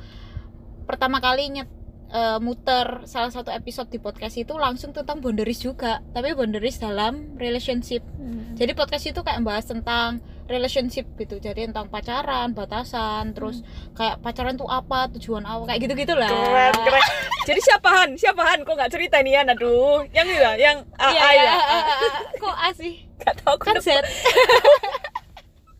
[0.85, 1.69] pertama kali nyet
[2.07, 7.35] eh, muter salah satu episode di podcast itu langsung tentang boundaries juga tapi boundaries dalam
[7.35, 8.57] relationship Hmm.
[8.57, 13.61] jadi podcast itu kayak bahas tentang relationship gitu jadi tentang pacaran batasan terus
[13.93, 17.05] kayak pacaran tuh apa tujuan apa kayak gitu gitulah Keren, keren.
[17.45, 18.09] Jadi siapa Han?
[18.17, 18.65] Siapa Han?
[18.65, 19.53] Kok nggak cerita nih Han?
[19.53, 21.53] Aduh, yang itu ya, yang A, iya A iya ya.
[21.53, 22.13] ah, ah, ah.
[22.33, 23.89] kok A sih Gak tau kan kan Z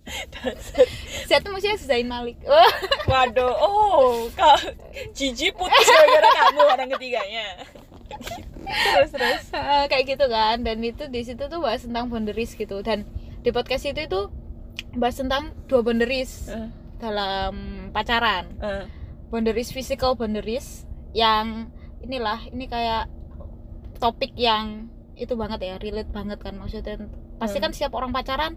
[1.28, 2.38] Z itu maksudnya Zain Malik.
[3.12, 4.78] Waduh, oh, kak
[5.18, 7.48] Jiji putus gara-gara kamu orang ketiganya.
[8.65, 9.44] terus terus.
[9.52, 13.04] Ah, kayak gitu kan dan itu di situ tuh bahas tentang boundaries gitu dan
[13.41, 14.22] di podcast itu itu
[14.98, 16.70] bahas tentang dua boundaries Eh,
[17.02, 17.54] dalam
[17.91, 18.46] pacaran.
[18.62, 18.86] Eh,
[19.30, 20.86] boundaries physical boundaries
[21.18, 21.70] yang
[22.06, 23.10] inilah ini kayak
[23.98, 27.10] topik yang itu banget ya relate banget kan maksudnya.
[27.41, 28.56] Pasti kan setiap orang pacaran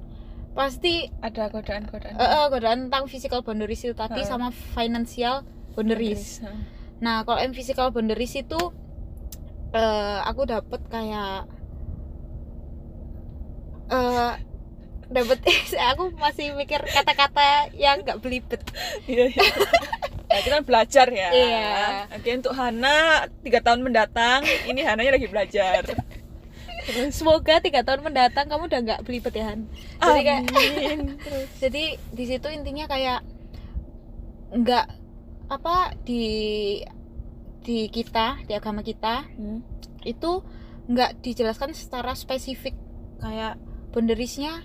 [0.59, 2.19] pasti ada godaan-godaan.
[2.19, 4.29] eh, godaan tentang physical boundaries itu tadi Hmm.
[4.29, 6.51] sama financial boundaries Eh,
[6.99, 8.59] nah kalau yang physical boundaries itu
[9.71, 11.47] eh aku dapet kayak
[13.89, 14.33] eh
[15.09, 15.39] dapet
[15.91, 18.61] aku masih mikir kata-kata yang nggak belibet
[19.07, 19.47] Iya, iya.
[20.29, 21.29] Nah, kita kan belajar ya.
[21.33, 21.69] Iya.
[22.13, 22.97] Oke, untuk Hana
[23.41, 25.89] tiga tahun mendatang, ini Hananya lagi belajar.
[27.11, 29.61] Semoga tiga tahun mendatang kamu udah nggak belibet ya Han
[29.99, 30.99] jadi kayak Amin.
[31.25, 31.47] Terus.
[31.59, 33.21] jadi di situ intinya kayak
[34.51, 34.87] nggak
[35.49, 36.25] apa di
[37.61, 39.61] di kita di agama kita Hmm.
[40.03, 40.41] itu
[40.87, 42.73] nggak dijelaskan secara spesifik
[43.19, 44.65] kayak boundariesnya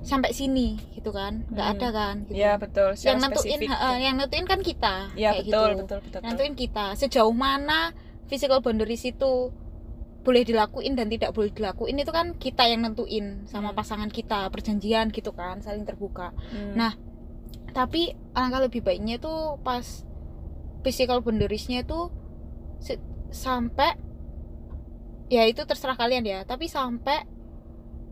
[0.00, 1.74] sampai sini gitu kan nggak Hmm.
[1.74, 2.36] ada kan gitu.
[2.36, 2.92] Iya betul.
[2.92, 3.68] yang secara nentuin spesifik.
[3.72, 5.64] ha- yang nentuin kan kita Iya kayak betul, gitu.
[5.80, 6.20] betul betul betul.
[6.22, 7.90] nentuin kita sejauh mana
[8.24, 9.32] physical boundaries itu
[10.24, 13.76] boleh dilakuin dan tidak boleh dilakuin itu kan kita yang nentuin sama Hmm.
[13.76, 16.72] pasangan kita perjanjian gitu kan saling terbuka Hmm.
[16.74, 16.92] Nah,
[17.70, 19.84] tapi alangkah lebih baiknya itu pas
[20.80, 22.08] physical boundariesnya itu
[23.28, 23.98] sampai
[25.26, 27.26] ya itu terserah kalian ya tapi sampai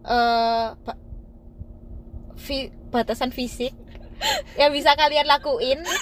[0.03, 1.01] eh ba-
[2.35, 3.71] fi- batasan fisik
[4.61, 5.79] yang bisa kalian lakuin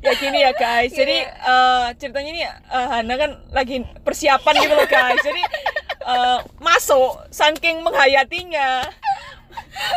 [0.00, 0.90] ya gini ya guys.
[0.90, 2.52] Jadi eh, ceritanya ini eh,
[2.90, 5.20] Hana kan lagi persiapan gitu loh guys.
[5.20, 5.42] Jadi
[6.02, 8.88] eh, masuk saking menghayatinya.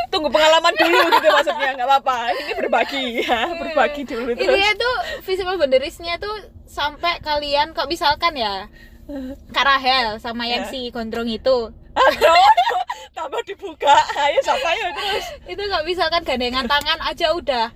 [0.09, 2.17] Tunggu pengalaman dulu gitu maksudnya nggak apa-apa.
[2.31, 4.43] Ini berbagi ya, berbagi dulu terus.
[4.43, 6.33] intinya tuh physical boundariesnya tuh
[6.65, 8.65] sampai kalian kok misalkan ya
[9.51, 10.71] Kak Rahel sama yang Ya.
[10.71, 12.81] si gondrong itu Aduh, aduh,
[13.13, 13.93] tambah dibuka.
[14.17, 15.25] Ayo siapa ya terus?
[15.45, 17.69] itu nggak misalkan gandengan tangan aja udah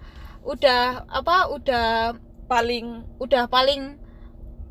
[0.48, 1.88] udah apa udah
[2.48, 4.00] Paling udah paling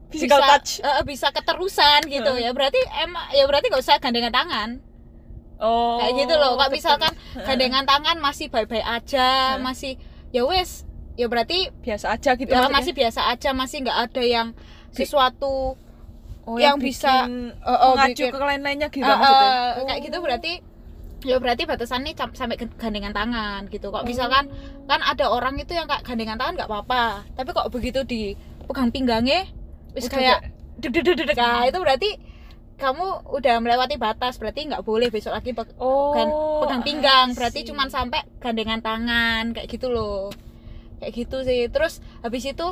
[0.08, 0.70] physical bisa, touch.
[0.80, 2.40] eh, bisa keterusan gitu Hmm.
[2.40, 4.70] ya berarti emang ya berarti nggak usah gandengan tangan
[5.56, 5.96] Oh.
[5.98, 9.62] kayak gitu loh kalau misalkan gandengan tangan masih baik-baik aja Hmm.
[9.62, 10.84] masih ya wes
[11.14, 12.76] ya berarti biasa aja gitu ya, maksudnya.
[12.76, 14.48] masih biasa aja masih nggak ada yang
[14.90, 15.76] sesuatu
[16.44, 19.84] oh, yang bisa, bikin eh, eh, mengacu bikin- ke lain-lainnya gitu eh, eh, maksudnya.
[19.86, 20.52] kayak gitu berarti
[21.24, 23.88] ya berarti batasannya sampai ke- gandengan tangan gitu.
[23.88, 24.86] Kok misalkan Oh.
[24.86, 27.24] kan ada orang itu yang kayak gandengan tangan nggak apa-apa.
[27.32, 29.48] Tapi kok begitu di pegang pinggangnya
[29.96, 30.38] wis Udah kayak
[30.76, 32.10] deg deg deg deg itu berarti
[32.76, 34.36] kamu udah melewati batas.
[34.36, 36.28] Berarti nggak boleh besok lagi pe- oh, kan
[36.60, 37.28] pegang pinggang.
[37.32, 37.68] Berarti see.
[37.72, 40.28] cuman sampai gandengan tangan kayak gitu loh.
[41.00, 41.72] Kayak gitu sih.
[41.72, 42.66] Terus habis itu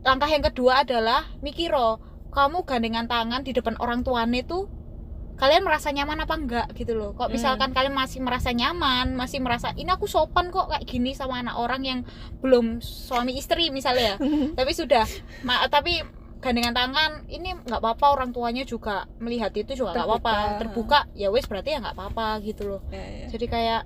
[0.00, 1.98] langkah yang kedua adalah mikiro
[2.30, 4.68] kamu gandengan tangan di depan orang tuanya tuh
[5.36, 7.12] kalian merasa nyaman apa enggak gitu loh.
[7.12, 7.34] Kok Hmm.
[7.36, 11.56] misalkan kalian masih merasa nyaman masih merasa ini aku sopan kok kayak gini sama anak
[11.56, 12.00] orang yang
[12.40, 14.16] belum suami istri misalnya ya.
[14.58, 15.04] Tapi sudah.
[15.44, 16.00] Ma- tapi
[16.40, 20.34] gandengan tangan ini nggak apa-apa orang tuanya juga melihat itu juga nggak apa-apa.
[20.64, 21.00] Terbuka.
[21.12, 22.80] ya wes berarti ya nggak apa-apa gitu loh.
[22.88, 23.26] Ya, ya.
[23.32, 23.82] jadi kayak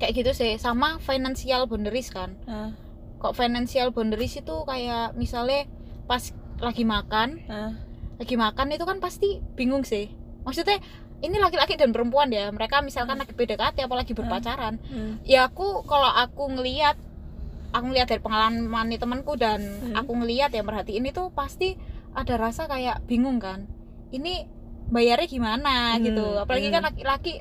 [0.00, 0.56] kayak gitu sih.
[0.56, 2.32] Sama financial boundaries kan.
[2.48, 2.72] Ah,
[3.20, 5.68] kok financial boundaries itu kayak misalnya
[6.08, 7.74] pas lagi makan ah.
[8.18, 10.10] lagi makan itu kan pasti bingung sih
[10.42, 10.78] maksudnya
[11.20, 12.50] ini laki-laki dan perempuan ya.
[12.50, 14.82] Mereka misalkan lagi PDKT apalagi berpacaran.
[14.82, 15.22] Hmm.
[15.22, 16.98] ya aku kalau aku ngelihat
[17.70, 19.94] aku ngeliat dari pengalaman nih temanku dan Hmm.
[19.96, 21.78] aku ngeliat ya merhatiin itu pasti
[22.12, 23.64] ada rasa kayak bingung kan.
[24.10, 24.44] Ini
[24.88, 26.26] bayarnya gimana Hmm, gitu.
[26.36, 26.74] Apalagi hmm.
[26.74, 27.32] kan laki-laki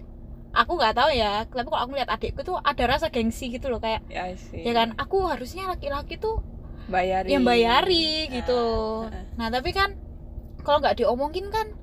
[0.53, 1.43] aku nggak tahu ya.
[1.43, 4.71] Tapi kalau aku ngeliat adikku tuh ada rasa gengsi gitu loh kayak ya sih ya
[4.71, 6.39] kan aku harusnya laki-laki tuh
[6.87, 7.33] bayari.
[7.33, 8.61] yang bayari gitu.
[9.03, 9.25] Ah, ah.
[9.35, 9.97] nah tapi kan
[10.61, 11.73] kalau nggak diomongin kan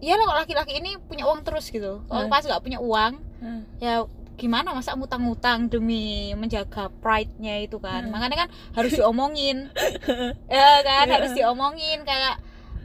[0.00, 2.32] ya lah kalau laki-laki ini punya uang terus gitu kalau Hmm.
[2.32, 3.62] pas nggak punya uang Hmm.
[3.78, 8.12] ya gimana masa ngutang-ngutang demi menjaga pride-nya itu kan Hmm.
[8.12, 9.68] makanya kan harus diomongin
[10.48, 11.14] ya kan Iya.
[11.14, 12.40] harus diomongin kayak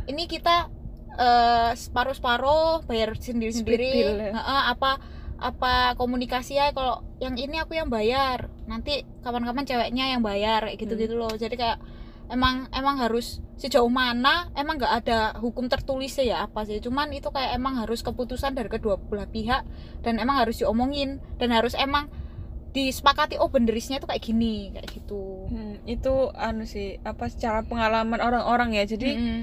[0.05, 0.67] ini kita
[1.15, 4.35] eh, separuh-separuh bayar sendiri-sendiri ya.
[4.35, 4.99] Heeh, apa
[5.35, 10.75] apa komunikasi ya kalau yang ini aku yang bayar nanti kapan-kapan ceweknya yang bayar kayak
[10.77, 11.23] gitu-gitu Hmm.
[11.23, 11.79] loh jadi kayak
[12.29, 17.29] emang emang harus sejauh mana emang nggak ada hukum tertulisnya ya apa sih cuman itu
[17.31, 19.63] kayak emang harus keputusan dari kedua belah pihak
[20.01, 22.09] dan emang harus diomongin dan harus emang
[22.75, 28.17] disepakati oh benerisnya itu kayak gini kayak gitu Hmm, itu anu sih apa secara pengalaman
[28.17, 29.41] orang-orang ya jadi Mm-mm.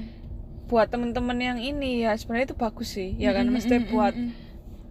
[0.67, 4.42] buat temen-temen yang ini ya sebenarnya itu bagus sih ya kan Mm-mm, mesti buat mm-mm.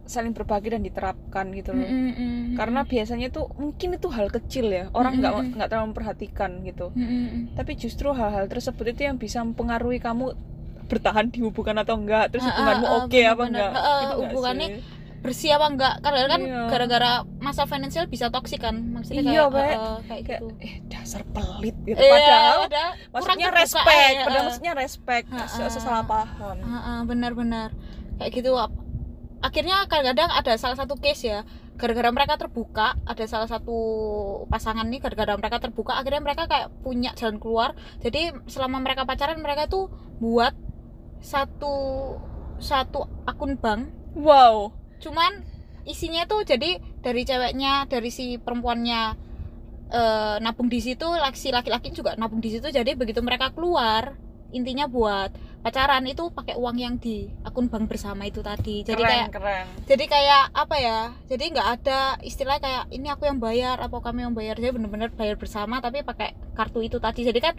[0.05, 2.35] Saling berbagi dan diterapkan gitu loh Mm-mm, mm-mm.
[2.53, 5.55] karena biasanya tuh mungkin itu hal kecil ya orang nggak Mm-mm.
[5.55, 7.55] nggak terlalu memperhatikan gitu Mm-mm.
[7.55, 10.35] tapi justru hal-hal tersebut itu yang bisa mempengaruhi kamu
[10.85, 13.49] bertahan di hubungan atau enggak terus Ah, ah, hubunganmu ah, oke apa bener-bener.
[13.49, 14.81] enggak ah, Gitu hubungannya sih?
[15.23, 16.61] bersih apa enggak karena kan Iya.
[16.67, 20.75] gara-gara masa finansial bisa toksik kan maksudnya Iya, kayak, eh, eh, kayak kayak gitu eh
[20.89, 24.45] dasar pelit gitu Iya, padahal padahal maksudnya respect eh, padahal eh.
[24.45, 25.71] maksudnya respect se- ah.
[25.71, 27.71] sesalah paham Ah, ah, benar-benar
[28.19, 28.82] kayak gitu ap-
[29.43, 31.41] akhirnya kadang-kadang ada salah satu case ya.
[31.77, 33.75] Gara-gara mereka terbuka ada salah satu
[34.47, 37.75] pasangan nih gara-gara mereka terbuka akhirnya mereka kayak punya jalan keluar.
[38.01, 39.91] Jadi selama mereka pacaran mereka tuh
[40.23, 40.55] buat
[41.19, 41.75] satu
[42.63, 43.91] satu akun bank.
[44.15, 44.71] Wow.
[45.03, 45.43] Cuman
[45.83, 49.19] isinya tuh jadi dari ceweknya dari si perempuannya
[49.91, 54.15] eh, nabung di situ laki- si laki-laki juga nabung di situ jadi begitu mereka keluar
[54.55, 58.83] intinya buat pacaran itu pakai uang yang di akun bank bersama itu tadi.
[58.83, 59.67] Jadi keren kayak keren.
[59.87, 60.99] jadi kayak apa ya?
[61.27, 64.59] Jadi nggak ada istilah kayak ini aku yang bayar apa kamu yang bayar.
[64.59, 67.23] Jadi bener-bener bayar bersama tapi pakai kartu itu tadi.
[67.23, 67.55] Jadi kan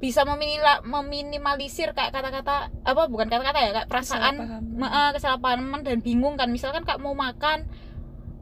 [0.00, 4.78] bisa meminila- meminimalisir kayak kata-kata apa bukan kata-kata ya kayak perasaan Kesalahpahaman.
[4.78, 6.48] Ma- kesalahpahaman dan bingung kan.
[6.48, 7.66] Misalkan kak mau makan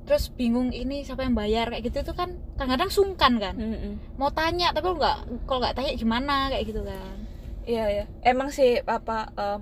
[0.04, 3.54] terus bingung ini siapa yang bayar kayak gitu itu kan kadang-kadang sungkan kan.
[3.54, 4.16] Mm-mm.
[4.16, 7.27] mau tanya tapi nggak kalau nggak tanya gimana kayak gitu kan
[7.68, 9.60] Iya ya, emang sih apa em,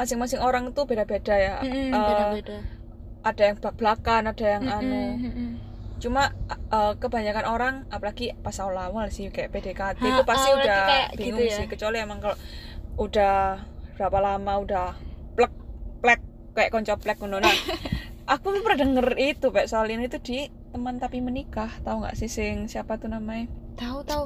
[0.00, 1.54] masing-masing orang tuh beda-beda ya.
[1.60, 2.56] Mm-mm, Eh, beda-beda
[3.24, 5.04] ada yang belak-belakan, ada yang Mm-mm, anu.
[5.24, 5.50] mm-mm.
[6.02, 6.22] Cuma
[6.76, 11.08] eh, kebanyakan orang, apalagi pas awal-awal sih kayak PDKT Ha, itu pasti ah, udah kayak
[11.16, 11.56] bingung gitu ya.
[11.60, 11.66] sih.
[11.68, 12.36] Kecuali emang kalau
[12.96, 13.36] udah
[13.96, 14.88] berapa lama udah
[15.36, 15.52] plek
[16.02, 16.20] plek
[16.56, 17.38] kayak konco plek ngono.
[17.40, 17.56] Nah,
[18.34, 22.16] aku tuh pernah denger itu Pak soal ini tuh di teman tapi menikah, tahu nggak
[22.18, 23.46] sih sing siapa tuh namanya?
[23.74, 24.24] tahu tahu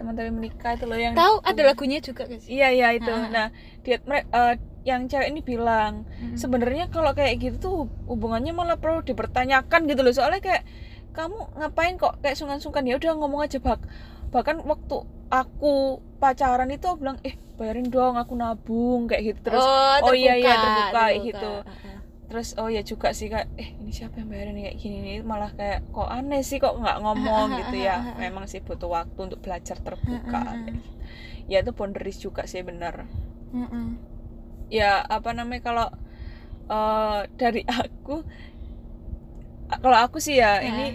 [0.00, 3.12] Teman tapi menikah itu loh yang tahu ada lagunya juga guys Iya iya itu.
[3.12, 3.28] Ha.
[3.28, 3.46] Nah,
[3.84, 4.54] dia eh,
[4.88, 6.08] yang cewek ini bilang
[6.40, 7.76] sebenarnya kalau kayak gitu tuh
[8.08, 10.16] hubungannya malah perlu dipertanyakan gitu loh.
[10.16, 10.64] Soalnya kayak
[11.12, 13.84] kamu ngapain kok kayak sungkan-sungkan ya udah ngomong aja bak.
[14.32, 19.60] Bahkan waktu aku pacaran itu aku bilang eh bayarin dong aku nabung kayak gitu terus
[20.00, 21.52] oh, iya iya terbuka, gitu.
[22.30, 25.18] Terus oh ya juga sih kayak eh ini siapa yang bayarin kayak gini nih?
[25.26, 28.14] Malah kayak kok aneh sih kok nggak ngomong gitu ya.
[28.22, 30.42] Memang sih butuh waktu untuk belajar terbuka.
[31.50, 33.10] Ya itu boundaries juga sih benar.
[33.50, 33.98] Mm-mm.
[34.70, 35.88] ya apa namanya kalau
[36.70, 38.22] eh, dari aku
[39.82, 40.70] kalau aku sih ya Ya.
[40.70, 40.86] ini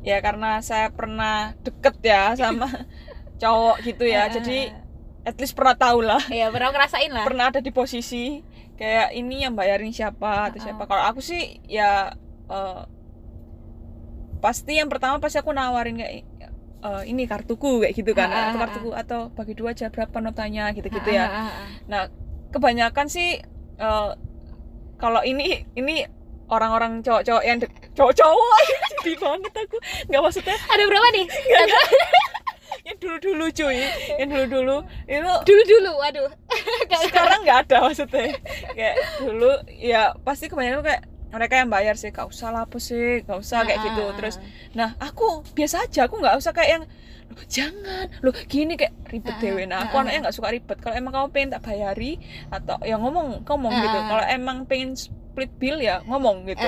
[0.00, 2.72] ya karena saya pernah deket ya sama
[3.36, 4.28] cowok gitu ya.
[4.40, 4.72] Jadi
[5.28, 6.24] at least pernah tahu lah.
[6.32, 7.28] Ya pernah ngerasain lah.
[7.28, 8.40] Pernah ada di posisi
[8.78, 10.86] kayak ini yang bayarin siapa atau siapa.
[10.86, 12.14] Kalau aku sih ya
[12.48, 12.82] eh,
[14.38, 16.24] pasti yang pertama pasti aku nawarin kayak
[16.78, 18.30] eh, ini kartuku kayak gitu kan.
[18.30, 21.26] Atau kartuku atau bagi dua aja berapa notanya gitu-gitu ya.
[21.26, 21.68] ah, ah, ah.
[21.90, 22.02] Nah,
[22.54, 23.42] kebanyakan sih
[23.82, 24.10] eh,
[24.98, 26.06] kalau ini ini
[26.48, 27.58] orang-orang cowok-cowok yang
[27.92, 28.60] cowok-cowok.
[29.02, 29.76] Jadi banget aku.
[30.08, 31.26] Nggak maksudnya ada berapa nih
[32.88, 33.84] yang dulu-dulu cuy.
[34.16, 34.76] Yang dulu-dulu.
[35.04, 36.30] Itu dulu dulu waduh
[37.04, 38.32] sekarang nggak ada maksudnya.
[38.72, 43.20] Kayak dulu ya pasti kebanyakan kayak mereka yang bayar sih gak usah lah apa sih.
[43.28, 44.04] Gak usah kayak gitu.
[44.08, 44.44] Ah, terus ah.
[44.72, 46.84] nah aku biasa aja aku nggak usah kayak yang
[47.28, 48.08] "Loh, jangan.
[48.24, 49.62] Loh gini kayak ribet Ah, dewe.
[49.68, 50.08] Nah ah, aku ah.
[50.08, 50.80] anaknya nggak suka ribet.
[50.80, 52.16] Kalau emang kamu pengen tak bayari
[52.48, 56.64] atau ya ngomong ngomong Ah, gitu kalau emang pengen split bill ya ngomong gitu.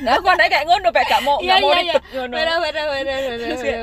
[0.00, 1.92] Nah aku anaknya kayak ngono kayak gak mau Iya, nggak mau iya, iya.
[1.92, 2.34] ribet ngono.
[2.34, 3.20] Benar benar benar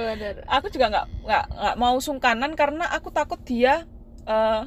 [0.08, 3.86] benar aku juga nggak nggak nggak mau sungkanan karena aku takut dia
[4.26, 4.62] eh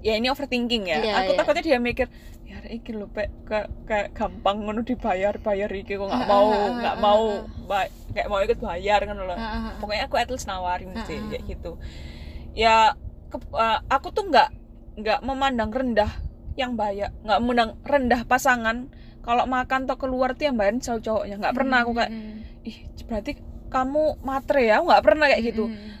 [0.00, 0.98] ya ini overthinking ya.
[0.98, 1.38] Iya, aku iya.
[1.38, 2.06] takutnya dia mikir
[2.46, 6.46] ya iki lho pek kayak kayak gampang ngono dibayar bayar iki kok nggak Ah, mau
[6.46, 7.22] ah, ah, nggak mau
[8.14, 9.34] kayak mau ikut bayar kan loh
[9.76, 11.74] pokoknya aku at least nawarin sih kayak gitu.
[12.54, 12.94] Ya
[13.26, 14.48] ke- eh, aku tuh nggak
[14.96, 16.08] nggak memandang rendah
[16.54, 18.88] yang bayar nggak memandang rendah pasangan
[19.26, 21.36] kalau makan atau keluar tuh yang bayar selalu cowoknya.
[21.42, 22.78] Nggak pernah aku kayak Mm, ih
[23.10, 23.32] berarti
[23.66, 24.78] kamu matre ya?
[24.78, 25.64] Nggak pernah kayak gitu.
[25.66, 25.94] Mm, mm.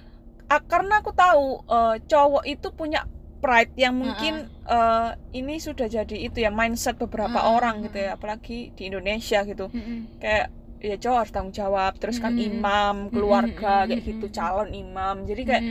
[0.46, 3.02] Ah, karena aku tahu eh, cowok itu punya
[3.42, 8.70] pride yang mungkin eh, ini sudah jadi itu ya mindset beberapa orang gitu ya apalagi
[8.78, 9.66] di Indonesia gitu.
[9.74, 10.00] Mm, mm.
[10.22, 15.26] kayak ya cowok harus tanggung jawab terus kan imam keluarga kayak gitu calon imam.
[15.26, 15.64] Jadi kayak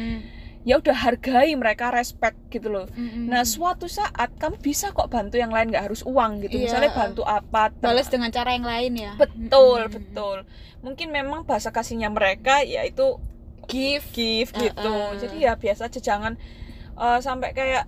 [0.65, 2.89] ya udah hargai mereka respect gitu loh.
[2.97, 3.25] Mm, mm.
[3.29, 6.57] nah suatu saat kamu bisa kok bantu yang lain nggak harus uang gitu.
[6.57, 9.13] Iya, misalnya bantu apa balas dengan cara yang lain ya.
[9.15, 9.95] Betul Mm, mm, mm.
[9.95, 10.37] betul.
[10.81, 13.21] Mungkin memang bahasa kasihnya mereka yaitu
[13.69, 16.37] give gift Eh, gitu jadi ya biasa aja jangan
[16.97, 17.85] eh, sampai kayak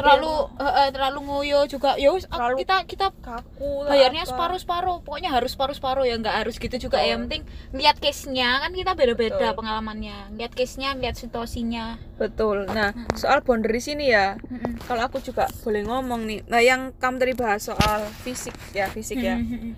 [0.00, 4.30] terlalu eh, terlalu ngoyo juga ya Terlalu- kita kita kaku lah bayarnya apa.
[4.30, 7.06] separuh separuh pokoknya harus separuh separuh ya nggak harus gitu juga Betul.
[7.06, 9.56] yang penting lihat case nya kan kita beda beda Betul.
[9.56, 13.12] pengalamannya lihat case nya lihat situasinya betul nah Mm.
[13.14, 14.80] soal boundaries ini ya Mm-mm.
[14.82, 19.18] kalau aku juga boleh ngomong nih nah yang kamu tadi bahas soal fisik ya fisik
[19.18, 19.76] ya Mm-mm.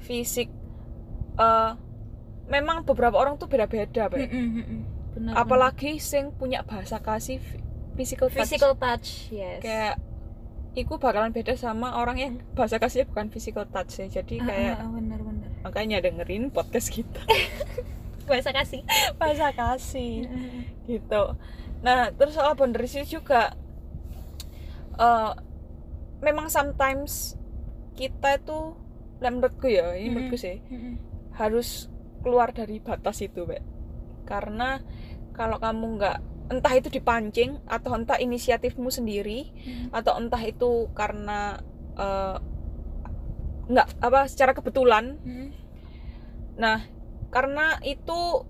[0.00, 0.48] fisik
[1.34, 1.70] eh
[2.44, 4.18] memang beberapa orang tuh beda-beda Pak.
[4.18, 4.80] Mm-mm, mm-mm.
[5.12, 7.40] Benar, apalagi sing punya bahasa kasih
[7.94, 8.40] physical touch.
[8.48, 9.60] Physical touch yes.
[9.62, 9.96] Kayak
[10.72, 14.76] Iku bakalan beda sama orang yang bahasa kasihnya bukan physical touch ya jadi Ah, kayak
[14.80, 17.20] ah, benar benar makanya dengerin podcast kita.
[18.28, 18.80] Bahasa kasih.
[19.20, 20.24] Bahasa kasih.
[20.88, 21.22] Gitu.
[21.84, 23.52] Nah terus soal boundaries juga
[24.96, 25.32] eh
[26.24, 27.36] memang sometimes
[27.92, 28.72] kita itu
[29.20, 30.62] lah menurutku ya ini menurutku sih
[31.36, 33.62] harus keluar dari batas itu Mbak.
[34.24, 34.78] karena
[35.34, 36.18] kalau kamu nggak
[36.52, 39.88] entah itu dipancing atau entah inisiatifmu sendiri Mm-mm.
[39.96, 41.56] atau entah itu karena
[41.96, 42.36] eh,
[43.72, 45.48] nggak apa secara kebetulan Mm-mm.
[46.52, 46.84] Nah,
[47.32, 48.44] karena itu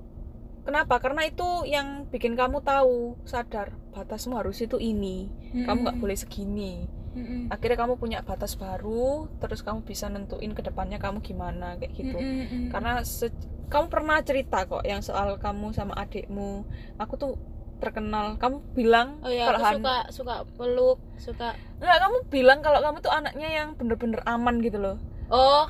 [0.67, 0.99] kenapa?
[0.99, 5.31] Karena itu yang bikin kamu tahu, sadar batasmu harus itu ini.
[5.55, 6.03] Kamu nggak Mm-mm.
[6.03, 6.91] boleh segini.
[7.15, 7.47] Mm-mm.
[7.47, 12.19] Akhirnya kamu punya batas baru, terus kamu bisa nentuin ke depannya kamu gimana kayak gitu.
[12.19, 12.65] Mm-mm, mm-mm.
[12.75, 13.31] Karena se-
[13.71, 16.67] kamu pernah cerita kok yang soal kamu sama adikmu.
[16.99, 17.39] Aku tuh
[17.83, 18.27] terkenal.
[18.39, 22.79] Kamu bilang oh ya kalau aku Han- suka suka peluk suka Nggak, kamu bilang kalau
[22.79, 24.97] kamu tuh anaknya yang bener-bener aman gitu loh.
[25.29, 25.67] oh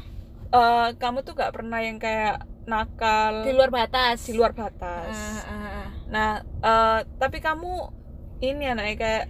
[0.52, 5.16] Eh, kamu tuh gak pernah yang kayak nakal di luar batas di luar batas.
[5.16, 5.88] Ah, ah, ah.
[6.12, 7.88] Nah, eh, tapi kamu
[8.44, 9.24] ini anaknya kayak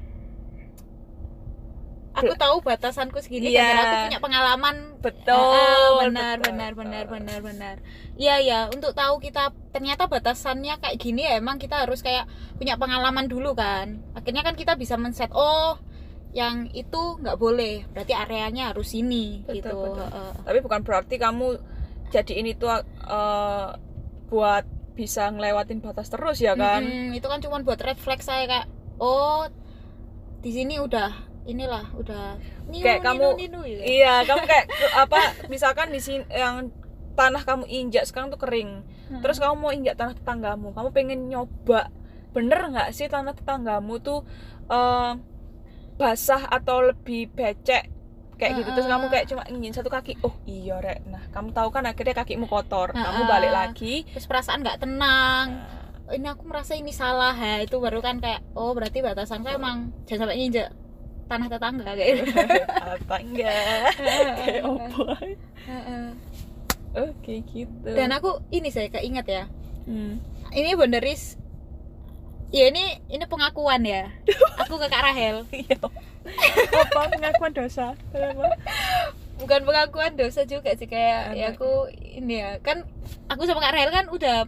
[2.13, 3.65] aku tahu batasanku segini Iya.
[3.65, 6.81] karena aku punya pengalaman betul, Ah, benar betul, benar betul.
[6.85, 7.77] benar benar benar
[8.15, 12.77] iya ya untuk tahu kita ternyata batasannya kayak gini ya emang kita harus kayak punya
[12.77, 15.81] pengalaman dulu kan akhirnya kan kita bisa men-set oh
[16.33, 20.01] yang itu nggak boleh berarti areanya harus ini Betul, gitu betul.
[20.01, 20.33] Heeh.
[20.45, 21.47] Tapi bukan berarti kamu
[22.09, 22.73] jadi ini tuh
[23.09, 23.69] eh,
[24.29, 26.85] buat bisa ngelewatin batas terus ya kan?
[26.85, 29.49] Mm-mm, itu kan cuma buat flag saya kayak oh
[30.41, 32.39] di sini udah inilah udah
[32.71, 33.83] ninu, Kayak kamu- ninu, gitu.
[33.83, 35.21] Iya, kamu kayak apa?
[35.51, 36.71] Misalkan di sini yang
[37.13, 38.87] tanah kamu injak sekarang tuh kering.
[39.11, 39.21] Hmm.
[39.21, 41.91] Terus kamu mau injak tanah tetanggamu, kamu pengen nyoba.
[42.33, 44.25] Bener nggak sih tanah tetanggamu tuh
[44.71, 45.13] eh,
[46.01, 47.91] basah atau lebih becek?
[48.41, 48.71] Kayak gitu.
[48.75, 51.07] Terus kamu kayak cuma ingin satu kaki oh iya rek.
[51.07, 52.91] Nah kamu tahu kan akhirnya kakimu kotor.
[52.91, 54.03] Kamu balik lagi.
[54.09, 55.47] Terus perasaan nggak tenang.
[55.63, 57.63] Nah, ini aku merasa ini salah ya.
[57.63, 60.69] Itu baru kan kayak oh berarti batasanku emang jangan sampai nginjek
[61.25, 62.33] tanah tetangga kayak gitu
[62.95, 63.85] apa enggak
[64.39, 64.63] kayak
[65.63, 66.07] Heeh.
[66.95, 69.45] oke gitu dan aku ini saya keinget ya
[69.83, 70.23] Hmm.
[70.51, 71.35] ini boundaries
[72.49, 74.15] ya ini ini pengakuan ya
[74.63, 75.75] aku ke Kak Rahel Iya.
[76.87, 78.55] apa pengakuan dosa Kenapa?
[79.37, 81.59] bukan pengakuan dosa juga sih kayak ya Anak.
[81.59, 82.87] aku ini ya kan
[83.27, 84.47] aku sama Kak Rahel kan udah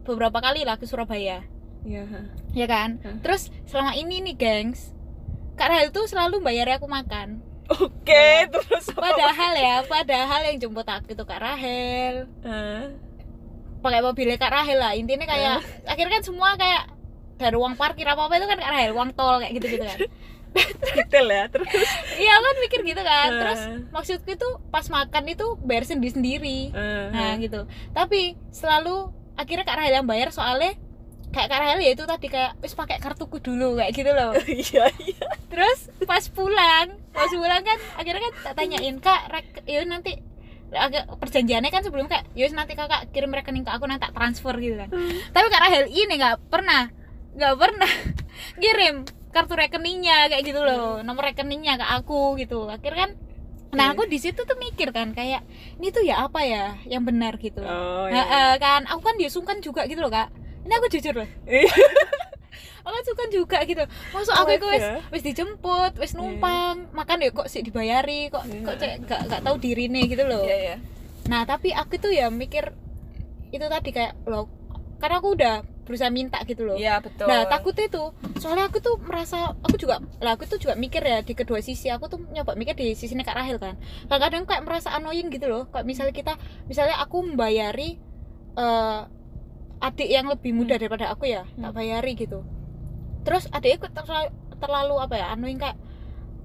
[0.00, 1.44] beberapa kali lah ke Surabaya
[1.82, 2.08] Iya.
[2.50, 3.20] ya kan Hmm.
[3.20, 4.96] terus selama ini nih gengs
[5.60, 7.44] Kak Rahel tuh selalu bayar aku makan.
[7.68, 9.12] Oke terus apa?
[9.12, 12.24] padahal ya padahal yang jemput aku itu Kak Rahel.
[12.40, 12.84] Eh,
[13.84, 14.96] pakai mobilnya Kak Rahel lah.
[14.96, 16.88] Intinya kayak akhirnya kan semua kayak
[17.36, 19.98] dari uang parkir apa apa itu kan Kak Rahel uang tol kayak gitu gitu kan.
[20.96, 21.68] Detail ya terus.
[22.16, 23.28] Iya kan mikir gitu kan.
[23.28, 27.68] Terus Eh, maksudku itu pas makan itu bayar sendiri sendiri eh, nah gitu.
[27.92, 30.72] Tapi selalu akhirnya Kak Rahel yang bayar soalnya
[31.30, 34.34] kayak Kak Rahel ya itu tadi kayak wis pakai kartuku dulu kayak gitu loh.
[34.46, 35.26] Iya iya.
[35.46, 40.18] Terus pas pulang pas pulang kan akhirnya kan tak tanyain kak rek ya nanti
[40.70, 44.54] agak perjanjiannya kan sebelum kayak yus nanti kakak kirim rekening ke aku nanti tak transfer
[44.56, 44.88] gitu kan.
[45.30, 46.90] Tapi kak Rahel ini nggak pernah
[47.30, 47.92] nggak pernah
[48.62, 52.66] kirim kartu rekeningnya kayak gitu loh nomor rekeningnya ke aku gitu.
[52.66, 53.12] Akhirnya kan
[53.70, 53.94] nah Iya.
[53.94, 55.46] aku di situ tuh mikir kan kayak
[55.78, 57.62] ini tuh ya apa ya yang benar gitu.
[57.62, 58.82] Oh Nah, eh, kan.
[58.86, 60.26] Aku kan dia sungkan juga gitu loh kak
[60.70, 61.28] ini aku jujur loh.
[61.50, 61.66] Iya.
[62.86, 63.82] aku kan sungkan juga gitu.
[64.14, 65.02] Masuk Oh, aku itu wis iya.
[65.10, 66.86] wis dijemput wis numpang.
[66.94, 68.62] Makan ya kok sih dibayari kok Iya.
[68.62, 70.46] kok cek gak gak tahu diri nih gitu loh.
[70.46, 70.76] Iya iya.
[71.26, 72.70] Nah tapi aku tuh ya mikir
[73.50, 74.46] itu tadi kayak loh
[75.02, 76.78] karena aku udah berusaha minta gitu loh.
[76.78, 77.26] Iya betul.
[77.26, 78.04] Nah takutnya itu
[78.38, 81.90] soalnya aku tuh merasa aku juga lah aku tuh juga mikir ya di kedua sisi
[81.90, 83.74] aku tuh nyoba mikir di sisi Kak Rahel kan.
[84.06, 85.66] Kadang-kadang kayak merasa annoying gitu loh.
[85.74, 86.38] Kayak misalnya kita
[86.70, 87.98] misalnya aku membayari
[88.54, 89.00] eh,
[89.80, 90.82] adik yang lebih muda Hmm.
[90.84, 91.76] daripada aku ya tak Hmm.
[91.76, 92.44] bayari gitu
[93.20, 95.76] terus adiknya kok terlalu, terlalu apa ya annoying kayak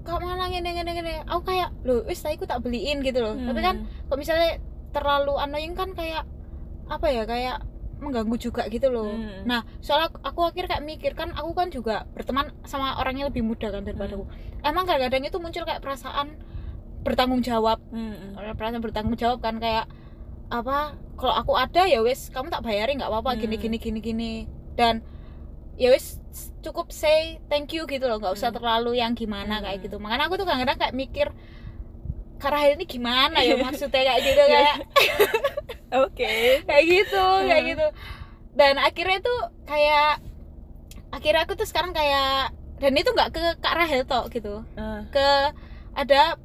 [0.04, 3.60] kok malah ngene ngene ngene aku kayak loh wis aku tak beliin gitu loh tapi
[3.60, 4.08] kan Hmm.
[4.08, 4.60] kok misalnya
[4.92, 6.24] terlalu annoying kan kayak
[6.86, 7.58] apa ya kayak
[7.96, 9.48] mengganggu juga gitu loh Hmm.
[9.48, 13.28] nah soalnya aku, aku akhir kayak mikir kan aku kan juga berteman sama orang yang
[13.32, 14.24] lebih muda kan daripada Hmm.
[14.24, 14.26] aku
[14.62, 16.28] emang kadang-kadang itu muncul kayak perasaan
[17.02, 18.36] bertanggung jawab Hmm.
[18.36, 19.88] perasaan bertanggung jawab kan kayak
[20.48, 20.78] apa
[21.16, 23.64] kalau aku ada ya wes kamu tak bayarin nggak apa-apa gini Hmm.
[23.64, 24.34] gini gini gini
[24.76, 25.02] dan
[25.76, 26.22] ya wes
[26.62, 28.58] cukup say thank you gitu loh nggak usah Hmm.
[28.58, 29.86] terlalu yang gimana kayak Hmm.
[29.86, 31.28] gitu makanya aku tuh kadang-kadang kayak mikir
[32.36, 34.50] karena ini gimana ya maksudnya kayak gitu Iya.
[34.54, 34.76] kayak
[36.04, 36.32] oke
[36.68, 37.70] kayak gitu kayak Hmm.
[37.74, 37.88] gitu
[38.56, 40.20] dan akhirnya tuh kayak
[41.10, 45.08] akhirnya aku tuh sekarang kayak dan itu nggak ke kak Rahel tok gitu Ah.
[45.10, 45.28] ke
[45.96, 46.36] ada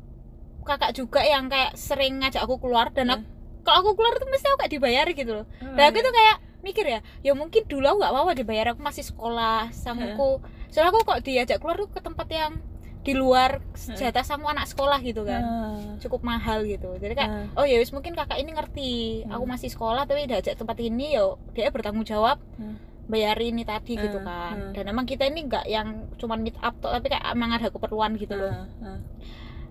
[0.63, 3.25] kakak juga yang kayak sering ngajak aku keluar dan aku,
[3.61, 5.47] kalau aku keluar tuh mesti aku kayak dibayar gitu loh.
[5.59, 9.03] Dan aku tuh kayak mikir ya ya mungkin dulu aku nggak apa-apa dibayar aku masih
[9.03, 10.41] sekolah sangku.
[10.69, 12.53] Soalnya aku kok diajak keluar tuh ke tempat yang
[13.01, 15.41] di luar jatah sangku anak sekolah gitu kan.
[15.41, 15.97] Ah.
[15.97, 16.93] cukup mahal gitu.
[16.95, 17.47] Jadi kayak Ah.
[17.55, 18.93] oh ya wis mungkin kakak ini ngerti.
[19.27, 19.51] Aku Hmm.
[19.51, 22.77] masih sekolah tapi diajak tempat ini yo dia bertanggung jawab Hmm.
[23.07, 24.55] bayarin ini tadi gitu Hmm, kan.
[24.61, 24.73] Hmm.
[24.73, 28.15] dan emang kita ini nggak yang cuman meet up tok, tapi kayak emang ada keperluan
[28.15, 28.53] gitu loh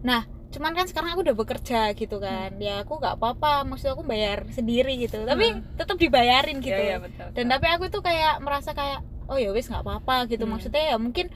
[0.01, 0.23] Ah, ah.
[0.49, 4.49] cuman kan sekarang aku udah bekerja gitu kan ya aku nggak apa-apa maksud aku bayar
[4.49, 5.61] sendiri gitu tapi Hmm.
[5.75, 7.51] tetap dibayarin gitu Iya, iya, betul, dan betul.
[7.51, 10.51] tapi aku tuh kayak merasa kayak oh ya wis nggak apa-apa gitu Hmm.
[10.51, 11.29] maksudnya ya mungkin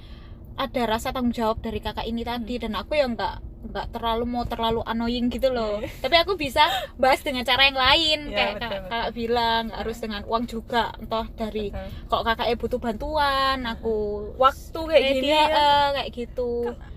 [0.54, 4.44] ada rasa tanggung jawab dari kakak ini tadi dan aku yang nggak nggak terlalu mau
[4.44, 5.88] terlalu annoying gitu loh Iya.
[6.00, 6.62] tapi aku bisa
[6.96, 8.92] bahas dengan cara yang lain Iya, kayak betul, kakak, betul.
[8.92, 11.90] kakak bilang nggak harus dengan uang juga entah dari Betul.
[12.08, 13.96] kalau kakaknya butuh bantuan aku
[14.36, 16.52] waktu kayak gini dia kan, eh, kayak gitu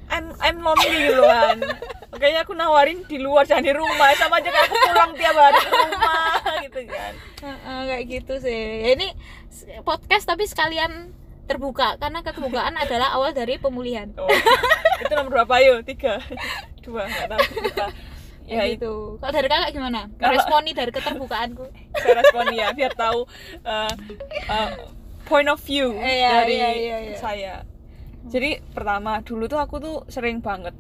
[0.07, 1.59] I'm I'm lonely gitu kan
[2.17, 4.09] kayaknya aku nawarin di luar jangan di rumah.
[4.17, 6.33] Sama aja kayak aku pulang tiap hari ke rumah
[6.65, 7.13] gitu kan.
[7.45, 8.63] Heeh, kayak gitu sih.
[8.83, 9.09] Ya, ini
[9.85, 11.13] podcast tapi sekalian
[11.47, 14.11] terbuka karena keterbukaan adalah awal dari pemulihan.
[14.17, 14.27] Oh,
[14.99, 15.55] itu nomor berapa?
[15.63, 16.19] Yuk tiga.
[16.81, 17.43] Dua nggak tahu
[18.47, 20.07] ya ya itu kalau dari kakak gimana?
[20.17, 21.67] Kalau- meresponi dari keterbukaanku.
[22.01, 23.27] Saya respon ya biar tahu
[23.67, 23.93] uh,
[24.47, 24.71] uh,
[25.27, 27.17] point of view Iya, dari iya, iya, iya.
[27.19, 27.55] saya
[28.27, 30.75] jadi pertama dulu tuh aku tuh sering banget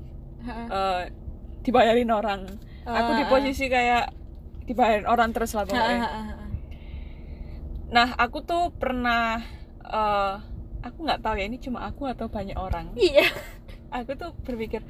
[0.46, 1.06] uh,
[1.62, 2.46] dibayarin orang.
[2.86, 4.14] Aku di Ah, posisi kayak
[4.70, 5.98] dibayarin orang terus lah ah, pokoknya.
[5.98, 6.48] Ah, ah, ah.
[7.90, 9.42] nah aku tuh pernah
[9.82, 10.38] uh,
[10.82, 12.94] aku nggak tahu ya ini cuma aku atau banyak orang.
[12.94, 13.26] Iya.
[13.90, 14.82] Aku tuh berpikir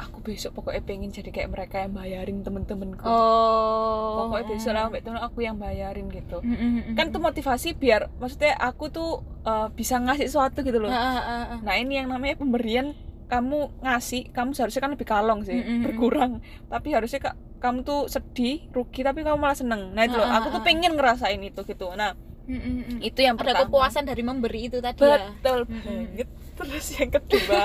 [0.00, 5.20] aku besok pokoknya pengen jadi kayak mereka yang bayarin temen-temenku oh pokoknya besok lah temen
[5.20, 7.10] aku yang bayarin gitu Mm, mm, mm, kan mm.
[7.12, 9.10] itu motivasi biar maksudnya aku tuh
[9.44, 11.58] uh, bisa ngasih sesuatu gitu loh ah, ah, ah.
[11.60, 12.96] nah ini yang namanya pemberian
[13.30, 15.82] kamu ngasih kamu seharusnya kan lebih kalong sih Mm, mm, mm.
[15.86, 16.32] berkurang
[16.66, 20.32] tapi harusnya kak kamu tuh sedih rugi tapi kamu malah seneng nah itu loh Ah,
[20.32, 20.66] ah, aku tuh ah.
[20.66, 22.16] pengen ngerasain itu gitu nah
[22.50, 22.98] Mm, mm, mm.
[23.06, 23.70] itu yang ada pertama.
[23.70, 25.30] kepuasan dari memberi itu tadi ya?
[25.38, 25.80] Betul mm.
[25.86, 26.28] banget.
[26.58, 27.64] Terus yang kedua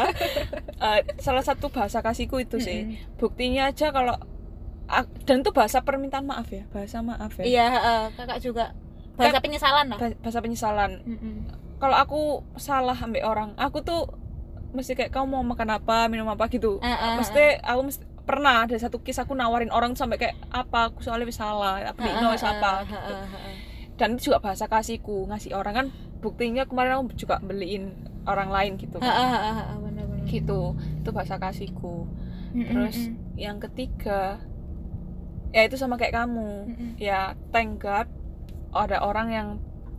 [0.77, 2.86] uh, salah satu bahasa kasihku itu sih.
[2.86, 3.17] Mm, mm.
[3.17, 4.13] buktinya aja kalau
[5.25, 6.69] dan itu bahasa permintaan maaf ya?
[6.69, 7.43] Bahasa maaf ya?
[7.49, 8.77] Iya eh, kakak juga.
[9.17, 10.91] Bahasa penyesalan lah Bah- bahasa penyesalan.
[11.01, 11.36] Mm, mm.
[11.81, 12.21] kalau aku
[12.61, 14.05] salah ambil orang aku tuh
[14.77, 16.45] mesti kayak kamu mau makan apa minum apa?
[16.53, 16.77] gitu.
[16.86, 17.15] Ah, ah.
[17.17, 20.93] mesti aku mesti pernah ada satu kisah aku nawarin orang sampai kayak apa?
[20.93, 22.86] Aku soalnya salah Ah, no ah, wis apa?
[22.86, 23.15] gitu.
[23.95, 25.87] Dan itu juga bahasa kasihku ngasih orang kan
[26.19, 29.07] buktinya kemarin aku juga beliin orang lain gitu kan.
[29.07, 30.25] ah, ah, ah, benar-benar.
[30.27, 32.09] gitu itu bahasa kasihku
[32.55, 33.15] Mm, mm, terus mm.
[33.35, 34.39] yang ketiga
[35.51, 36.91] ya itu sama kayak kamu Mm, mm.
[36.95, 38.07] ya thank God
[38.71, 39.47] ada orang yang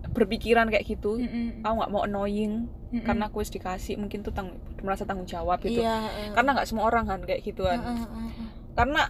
[0.08, 1.48] berpikiran kayak gitu Mm, mm.
[1.60, 3.04] aku nggak mau annoying Mm, mm.
[3.04, 6.32] karena aku wis dikasih mungkin tuh tang merasa tanggung jawab gitu iya eh.
[6.32, 8.30] karena nggak semua orang kan kayak gituan ah, ah.
[8.72, 9.02] karena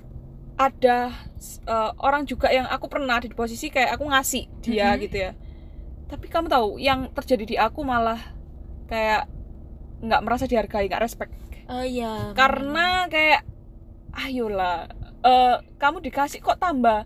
[0.56, 1.12] ada
[1.68, 5.00] uh, orang juga yang aku pernah di posisi kayak aku ngasih dia Mhm.
[5.04, 5.32] gitu ya.
[6.06, 8.18] Tapi kamu tahu yang terjadi di aku malah
[8.86, 9.28] kayak
[10.00, 11.32] nggak merasa dihargai nggak respect.
[11.66, 13.42] Oh iya karena kayak
[14.14, 14.86] ayolah
[15.20, 17.04] eh, kamu dikasih kok tambah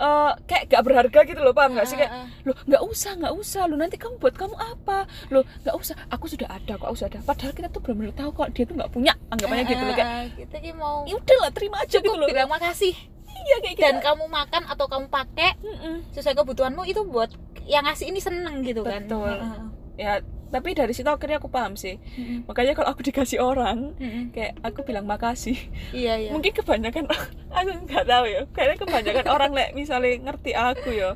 [0.00, 2.00] eh, kayak gak berharga gitu loh paham gak sih?
[2.00, 3.62] Kayak Ah, ah, loh nggak usah nggak usah.
[3.68, 5.04] Lo nanti kamu buat kamu apa?
[5.28, 5.94] Lo nggak usah.
[6.08, 7.20] Aku sudah ada kok aku sudah ada.
[7.22, 10.40] Padahal kita tuh belum tahu kok dia tuh nggak punya anggapannya gitu loh ah, kayak
[10.40, 12.26] kita ki mau ya udahlah terima aja gitu loh.
[12.26, 12.96] bilang makasih.
[13.30, 13.84] Iya kayak gitu.
[13.84, 16.12] Dan kamu makan atau kamu pakai Mm-mm.
[16.12, 17.30] sesuai kebutuhanmu itu buat
[17.64, 19.04] yang ngasih ini seneng gitu kan.
[19.06, 19.36] Betul.
[19.36, 19.64] Ah, ah,
[19.96, 20.12] ya
[20.50, 21.96] tapi dari situ akhirnya aku paham sih.
[22.18, 22.44] Mm-mm.
[22.50, 24.34] makanya kalau aku dikasih orang Mm-mm.
[24.34, 25.56] kayak aku bilang makasih.
[25.94, 26.30] Iya iya.
[26.34, 27.06] Mungkin kebanyakan
[27.56, 28.42] aku nggak tahu ya.
[28.50, 31.14] Kayaknya kebanyakan orang lek misalnya ngerti aku ya.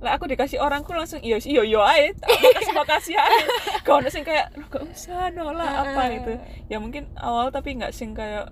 [0.00, 3.38] Lah aku dikasih orang aku langsung iya iya iya ae makasih makasih ae.
[3.86, 6.32] Kau sing kayak "Loh, gak usah nolak apa gitu.
[6.72, 8.48] Ya mungkin awal tapi nggak sing kayak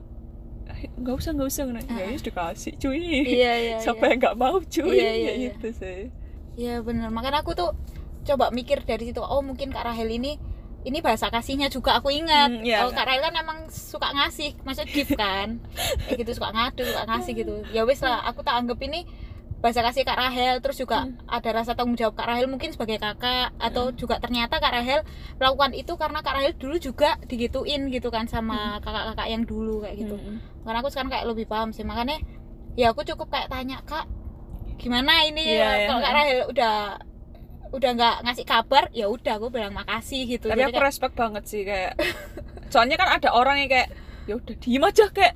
[0.68, 3.00] "Eh, nggak usah nggak usah Nah, ya ya dikasih cuy.
[3.24, 4.10] Iya iya siapa iya.
[4.12, 4.92] yang nggak mau cuy.
[4.94, 5.50] Iya, iya, ya iya.
[5.56, 6.00] itu sih.
[6.58, 7.70] Iya bener, makanya aku tuh
[8.28, 10.36] coba mikir dari situ, oh mungkin Kak Rahel ini
[10.86, 12.52] ini bahasa kasihnya juga aku ingat.
[12.52, 15.58] Hmm, iya, oh Kak Rahel kan emang suka ngasih, maksudnya gift kan,
[16.06, 17.54] kayak gitu suka ngadu, suka ngasih gitu.
[17.74, 19.02] Ya wes lah, aku tak anggap ini
[19.58, 21.18] bahasa kasih Kak Rahel, terus juga Hmm.
[21.26, 25.02] ada rasa tanggung jawab Kak Rahel mungkin sebagai kakak atau juga ternyata Kak Rahel
[25.42, 29.98] melakukan itu karena Kak Rahel dulu juga digituin gitu kan sama kakak-kakak yang dulu kayak
[29.98, 30.14] gitu.
[30.14, 30.38] Mm-mm.
[30.62, 32.22] Karena aku sekarang kayak lebih paham sih, makanya
[32.78, 34.06] ya aku cukup kayak tanya Kak
[34.78, 35.90] gimana ini ya iya.
[35.90, 36.74] kalau Kak Rahel udah
[37.68, 40.48] udah nggak ngasih kabar ya udah aku bilang makasih gitu.
[40.48, 41.92] Tapi Jadi aku kayak, respect banget sih kayak
[42.72, 43.88] soalnya kan ada orang yang kayak
[44.28, 45.34] ya udah diem aja kayak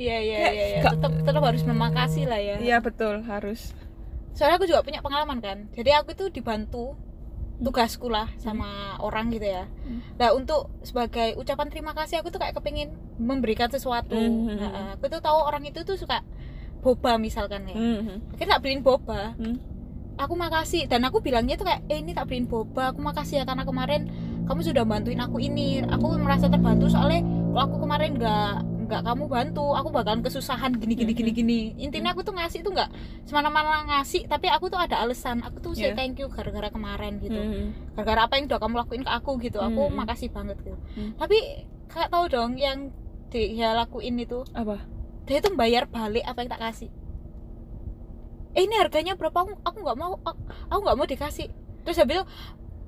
[0.00, 0.82] iya iya kayak iya iya.
[0.88, 2.56] tetap tetap harus memakasih lah ya.
[2.60, 3.76] Iya betul harus.
[4.32, 5.58] Soalnya aku juga punya pengalaman kan.
[5.76, 6.96] Jadi aku tuh dibantu
[7.62, 9.70] tugasku lah sama orang gitu ya.
[9.86, 10.02] Hmm.
[10.18, 12.90] nah untuk sebagai ucapan terima kasih aku tuh kayak kepingin
[13.22, 14.18] memberikan sesuatu.
[14.18, 14.58] Hmm.
[14.58, 16.26] Nah, aku tuh tahu orang itu tuh suka
[16.82, 17.78] boba misalkan ya.
[17.78, 18.34] Mhm.
[18.34, 19.38] akhirnya tak beliin boba.
[19.38, 19.71] Hmm.
[20.24, 20.86] Aku makasih.
[20.86, 22.90] Dan aku bilangnya tuh kayak eh ini tak beliin boba.
[22.90, 24.06] Aku makasih ya karena kemarin
[24.46, 25.82] kamu sudah bantuin aku ini.
[25.82, 30.92] Aku merasa terbantu soalnya kalau aku kemarin nggak nggak kamu bantu aku bakalan kesusahan gini
[30.92, 31.60] gini gini gini.
[31.80, 32.90] Intinya aku tuh ngasih tuh nggak
[33.24, 35.40] semena-mena ngasih tapi aku tuh ada alasan.
[35.40, 35.96] Aku tuh say Iya.
[35.96, 37.40] thank you gara-gara kemarin gitu.
[37.96, 39.58] Gara-gara apa yang udah kamu lakuin ke aku gitu.
[39.58, 39.96] Aku Mhm.
[39.96, 40.76] makasih banget gitu.
[40.92, 41.12] Hmm.
[41.16, 41.38] tapi
[41.88, 42.88] kakak tahu dong yang
[43.32, 44.80] dia lakuin itu apa?
[45.24, 46.90] dia tuh bayar balik apa yang tak kasih
[48.52, 49.34] eh ini harganya berapa?
[49.34, 50.18] Aku aku nggak mau
[50.68, 51.48] aku nggak mau dikasih.
[51.82, 52.26] Terus dia bilang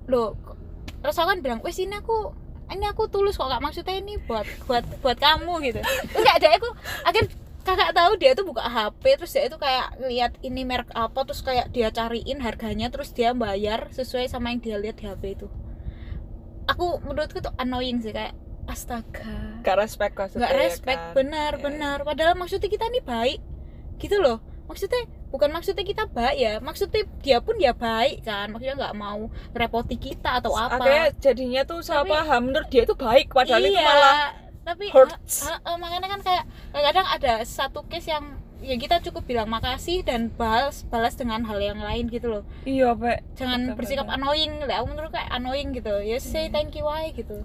[0.06, 0.58] loh kok-
[1.00, 2.32] terus aku kan bilang wes ini aku
[2.72, 5.80] ini aku tulus kok gak maksudnya ini buat buat buat kamu gitu.
[5.84, 6.68] Terus kayak ada aku
[7.04, 7.24] akhir
[7.64, 11.40] kakak tahu dia tuh buka HP terus dia itu kayak lihat ini merek apa terus
[11.40, 15.48] kayak dia cariin harganya terus dia bayar sesuai sama yang dia lihat di HP itu.
[16.64, 18.32] Aku menurutku tuh annoying sih kayak
[18.64, 19.60] astaga.
[19.60, 21.00] Gak respect maksudnya nggak ya respect.
[21.00, 21.12] kan?
[21.12, 21.96] benar Iya, benar.
[22.04, 23.40] Padahal maksudnya kita nih baik
[24.00, 24.40] gitu loh.
[24.64, 25.04] Maksudnya
[25.34, 29.98] bukan maksudnya kita baik ya maksudnya dia pun ya baik kan maksudnya nggak mau merepoti
[29.98, 30.78] kita atau apa.
[30.78, 34.18] akhirnya jadinya tuh salah Tapi- paham menurut dia itu baik padahal itu iya malah
[34.62, 35.42] tapi hurts.
[35.42, 40.00] ha- ha- makanya kan kayak kadang ada satu case yang ya kita cukup bilang makasih
[40.00, 42.42] dan balas balas dengan hal yang lain gitu loh.
[42.64, 43.20] Iya pak.
[43.36, 44.16] Jangan Betul, bersikap betul.
[44.16, 45.92] annoying lah aku menurut kayak annoying gitu.
[46.00, 47.44] Ya say thank you aja gitu.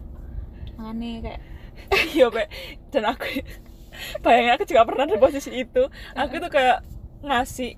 [0.78, 1.42] Makanya kayak
[2.16, 2.48] iya pak.
[2.88, 3.26] Dan aku
[4.24, 5.84] bayangin aku juga pernah di posisi itu.
[6.16, 6.88] Aku tuh kayak
[7.22, 7.76] ngasih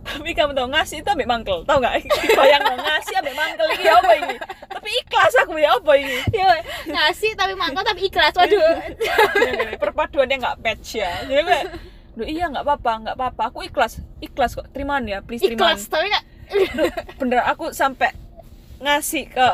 [0.06, 1.60] tapi kamu tau ngasih itu ambek mangkel.
[1.68, 1.92] Tau nggak?
[2.40, 4.36] Bayang ngasih ambek mangkel ini apa ini?
[4.64, 6.16] Tapi ikhlas aku ya apa ini?
[6.40, 6.48] Ya
[6.88, 8.80] ngasih tapi mangkal tapi ikhlas waduh.
[8.88, 11.12] Gini, perpaduannya nggak match ya.
[11.28, 11.66] Jadi kayak
[12.10, 13.42] Duh, iya nggak apa-apa nggak apa-apa.
[13.52, 14.66] Aku ikhlas ikhlas kok.
[14.72, 15.76] Terimaan ya please terimaan.
[15.76, 16.24] Ikhlas tapi nggak.
[17.20, 18.16] Bener aku sampai
[18.80, 19.48] ngasih ke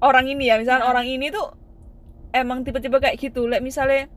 [0.00, 0.56] orang ini ya.
[0.56, 0.92] Misalnya Hmm.
[0.96, 1.52] orang ini tuh
[2.32, 3.44] emang tipe-tipe kayak gitu.
[3.44, 4.08] Like misalnya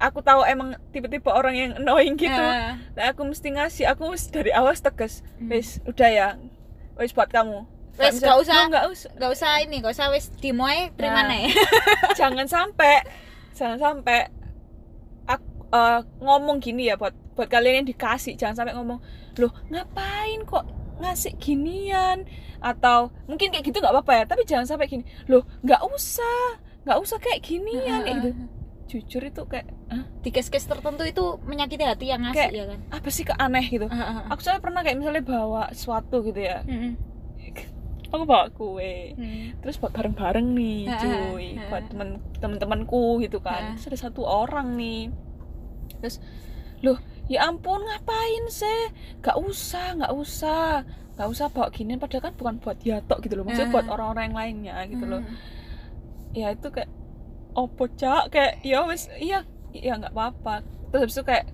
[0.00, 2.80] aku tahu emang tipe-tipe orang yang annoying gitu Ah.
[2.90, 5.48] nah aku mesti ngasih aku dari awal tegas Hmm.
[5.48, 6.28] wis udah ya
[6.96, 8.54] wis buat kamu Nggak nggak usah.
[8.54, 11.44] "Loh, nggak usah nggak usah ini nggak usah wes dimoy terima Nah.
[12.18, 13.04] jangan sampai
[13.52, 14.32] jangan sampai
[15.26, 19.04] aku eh, ngomong gini ya buat buat kalian yang dikasih jangan sampai ngomong
[19.36, 20.64] loh ngapain kok
[20.98, 22.24] ngasih ginian
[22.58, 26.98] atau mungkin kayak gitu nggak apa-apa ya tapi jangan sampai gini loh nggak usah nggak
[26.98, 28.30] usah kayak ginian kayak gitu
[28.90, 30.02] jujur itu kayak "Hah?
[30.20, 33.64] di case-case tertentu itu menyakiti hati yang ngasih Kayak- ya kan apa sih kok aneh
[33.64, 34.24] gitu Ah, ah, ah.
[34.28, 36.98] aku soalnya pernah kayak misalnya bawa sesuatu gitu ya Mm-mm.
[38.08, 39.54] aku bawa kue Hmm.
[39.60, 41.62] terus buat bareng-bareng nih Ha, ha, cuy ha.
[41.68, 45.14] buat temen temen-temenku gitu kan terus ada satu orang nih
[45.96, 46.18] terus
[46.80, 50.82] loh ya ampun ngapain sih gak usah gak usah
[51.14, 53.74] gak usah bawa ginian padahal kan bukan buat Yatok gitu loh maksudnya Ha.
[53.76, 55.36] buat orang-orang yang lainnya gitu loh Hmm.
[56.32, 56.90] ya itu kayak
[57.60, 58.30] opo cak?
[58.30, 60.64] Kayak ya wes iya iya nggak apa-apa.
[60.88, 61.44] Terus habis itu kayak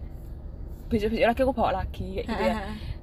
[0.87, 2.55] besok-besok lagi aku bawa lagi kayak gitu ya.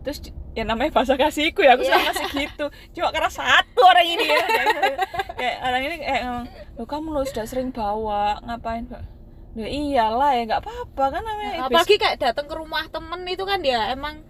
[0.03, 0.17] Terus
[0.53, 1.91] ya namanya bahasa kasihku ya aku Iya.
[1.91, 2.65] suka ngasih gitu.
[2.93, 4.43] Cuma karena satu orang ini ya.
[5.39, 8.87] Kayak orang ini kayak ngomong lo kamu lo sudah sering bawa ngapain?
[8.87, 9.03] Pak
[9.53, 13.61] ya iyalah ya nggak apa-apa kan namanya apalagi kayak datang ke rumah temen itu kan
[13.61, 14.25] dia emang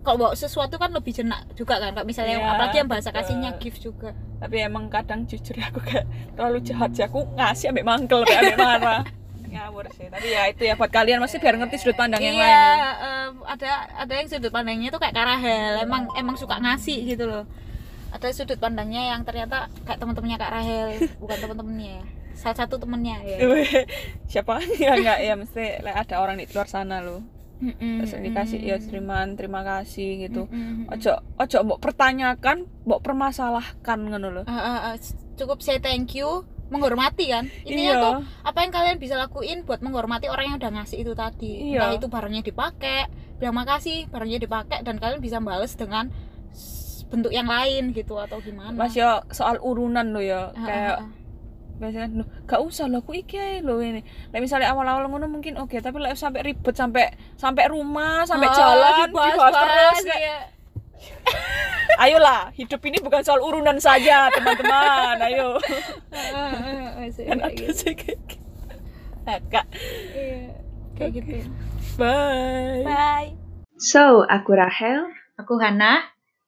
[0.00, 3.60] kalau bawa sesuatu kan lebih jenak juga kan kalau misalnya Iya, apalagi yang bahasa kasihnya
[3.60, 6.02] gift juga tapi emang kadang jujur aku kayak
[6.34, 7.06] terlalu jahat sih.
[7.06, 9.06] Aku ngasih ambek mangkel ambek marah.
[9.46, 10.10] Ngawur sih.
[10.10, 12.90] Tapi ya itu ya buat kalian masih biar ngerti sudut pandang yang iya lain ya.
[13.46, 13.70] ada
[14.02, 17.46] ada yang sudut pandangnya tuh kayak Karahel emang emang suka ngasih gitu loh.
[18.10, 20.88] Ada sudut pandangnya yang ternyata kayak teman-temannya Kak Rahel
[21.22, 22.02] bukan teman-temannya.
[22.02, 23.38] Ya salah satu temennya ya.
[24.26, 24.58] Siapa?
[24.82, 25.18] Ya enggak.
[25.22, 27.22] Ya mesti ada orang di luar sana loh
[27.62, 28.88] Mm-mm, terus dikasih ya mm-mm.
[28.90, 30.92] terima terima kasih gitu Mm-mm, mm-mm.
[30.92, 34.94] ojo ojo mau pertanyakan mau permasalahkan ngono loh Ah, ah, ah,
[35.38, 39.78] cukup say thank you menghormati kan intinya iya tuh apa yang kalian bisa lakuin buat
[39.78, 41.86] menghormati orang yang udah ngasih itu tadi Iya.
[41.86, 43.06] entah itu barangnya dipakai
[43.38, 46.08] bilang makasih barangnya dipakai dan kalian bisa bales dengan
[47.06, 51.21] bentuk yang lain gitu atau gimana mas yo soal urunan lo ya ah, kayak ah.
[51.82, 52.08] Biasanya
[52.46, 55.98] gak usah lo aku iki ae lo ini like, misalnya awal-awal ngono mungkin oke tapi
[55.98, 60.38] like, sampai ribet sampai sampai rumah sampai Ah, jalan dibahas- dibahas terus kayak, iya.
[62.06, 65.58] ayolah hidup ini bukan soal urunan saja teman-teman ayo
[67.10, 67.74] sih, kan kayak ada gitu.
[67.74, 68.46] sih kayak gitu.
[69.22, 69.66] Nah, Kak,
[70.14, 70.50] Iya,
[70.94, 71.30] kayak gitu
[71.94, 73.28] bye bye
[73.76, 75.10] So, aku Rahel.
[75.34, 76.06] aku Hana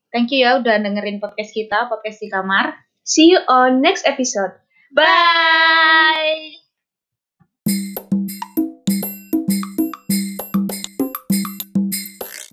[0.09, 4.64] thank you ya udah dengerin podcast kita podcast di kamar See you on next episode.
[4.95, 6.64] Bye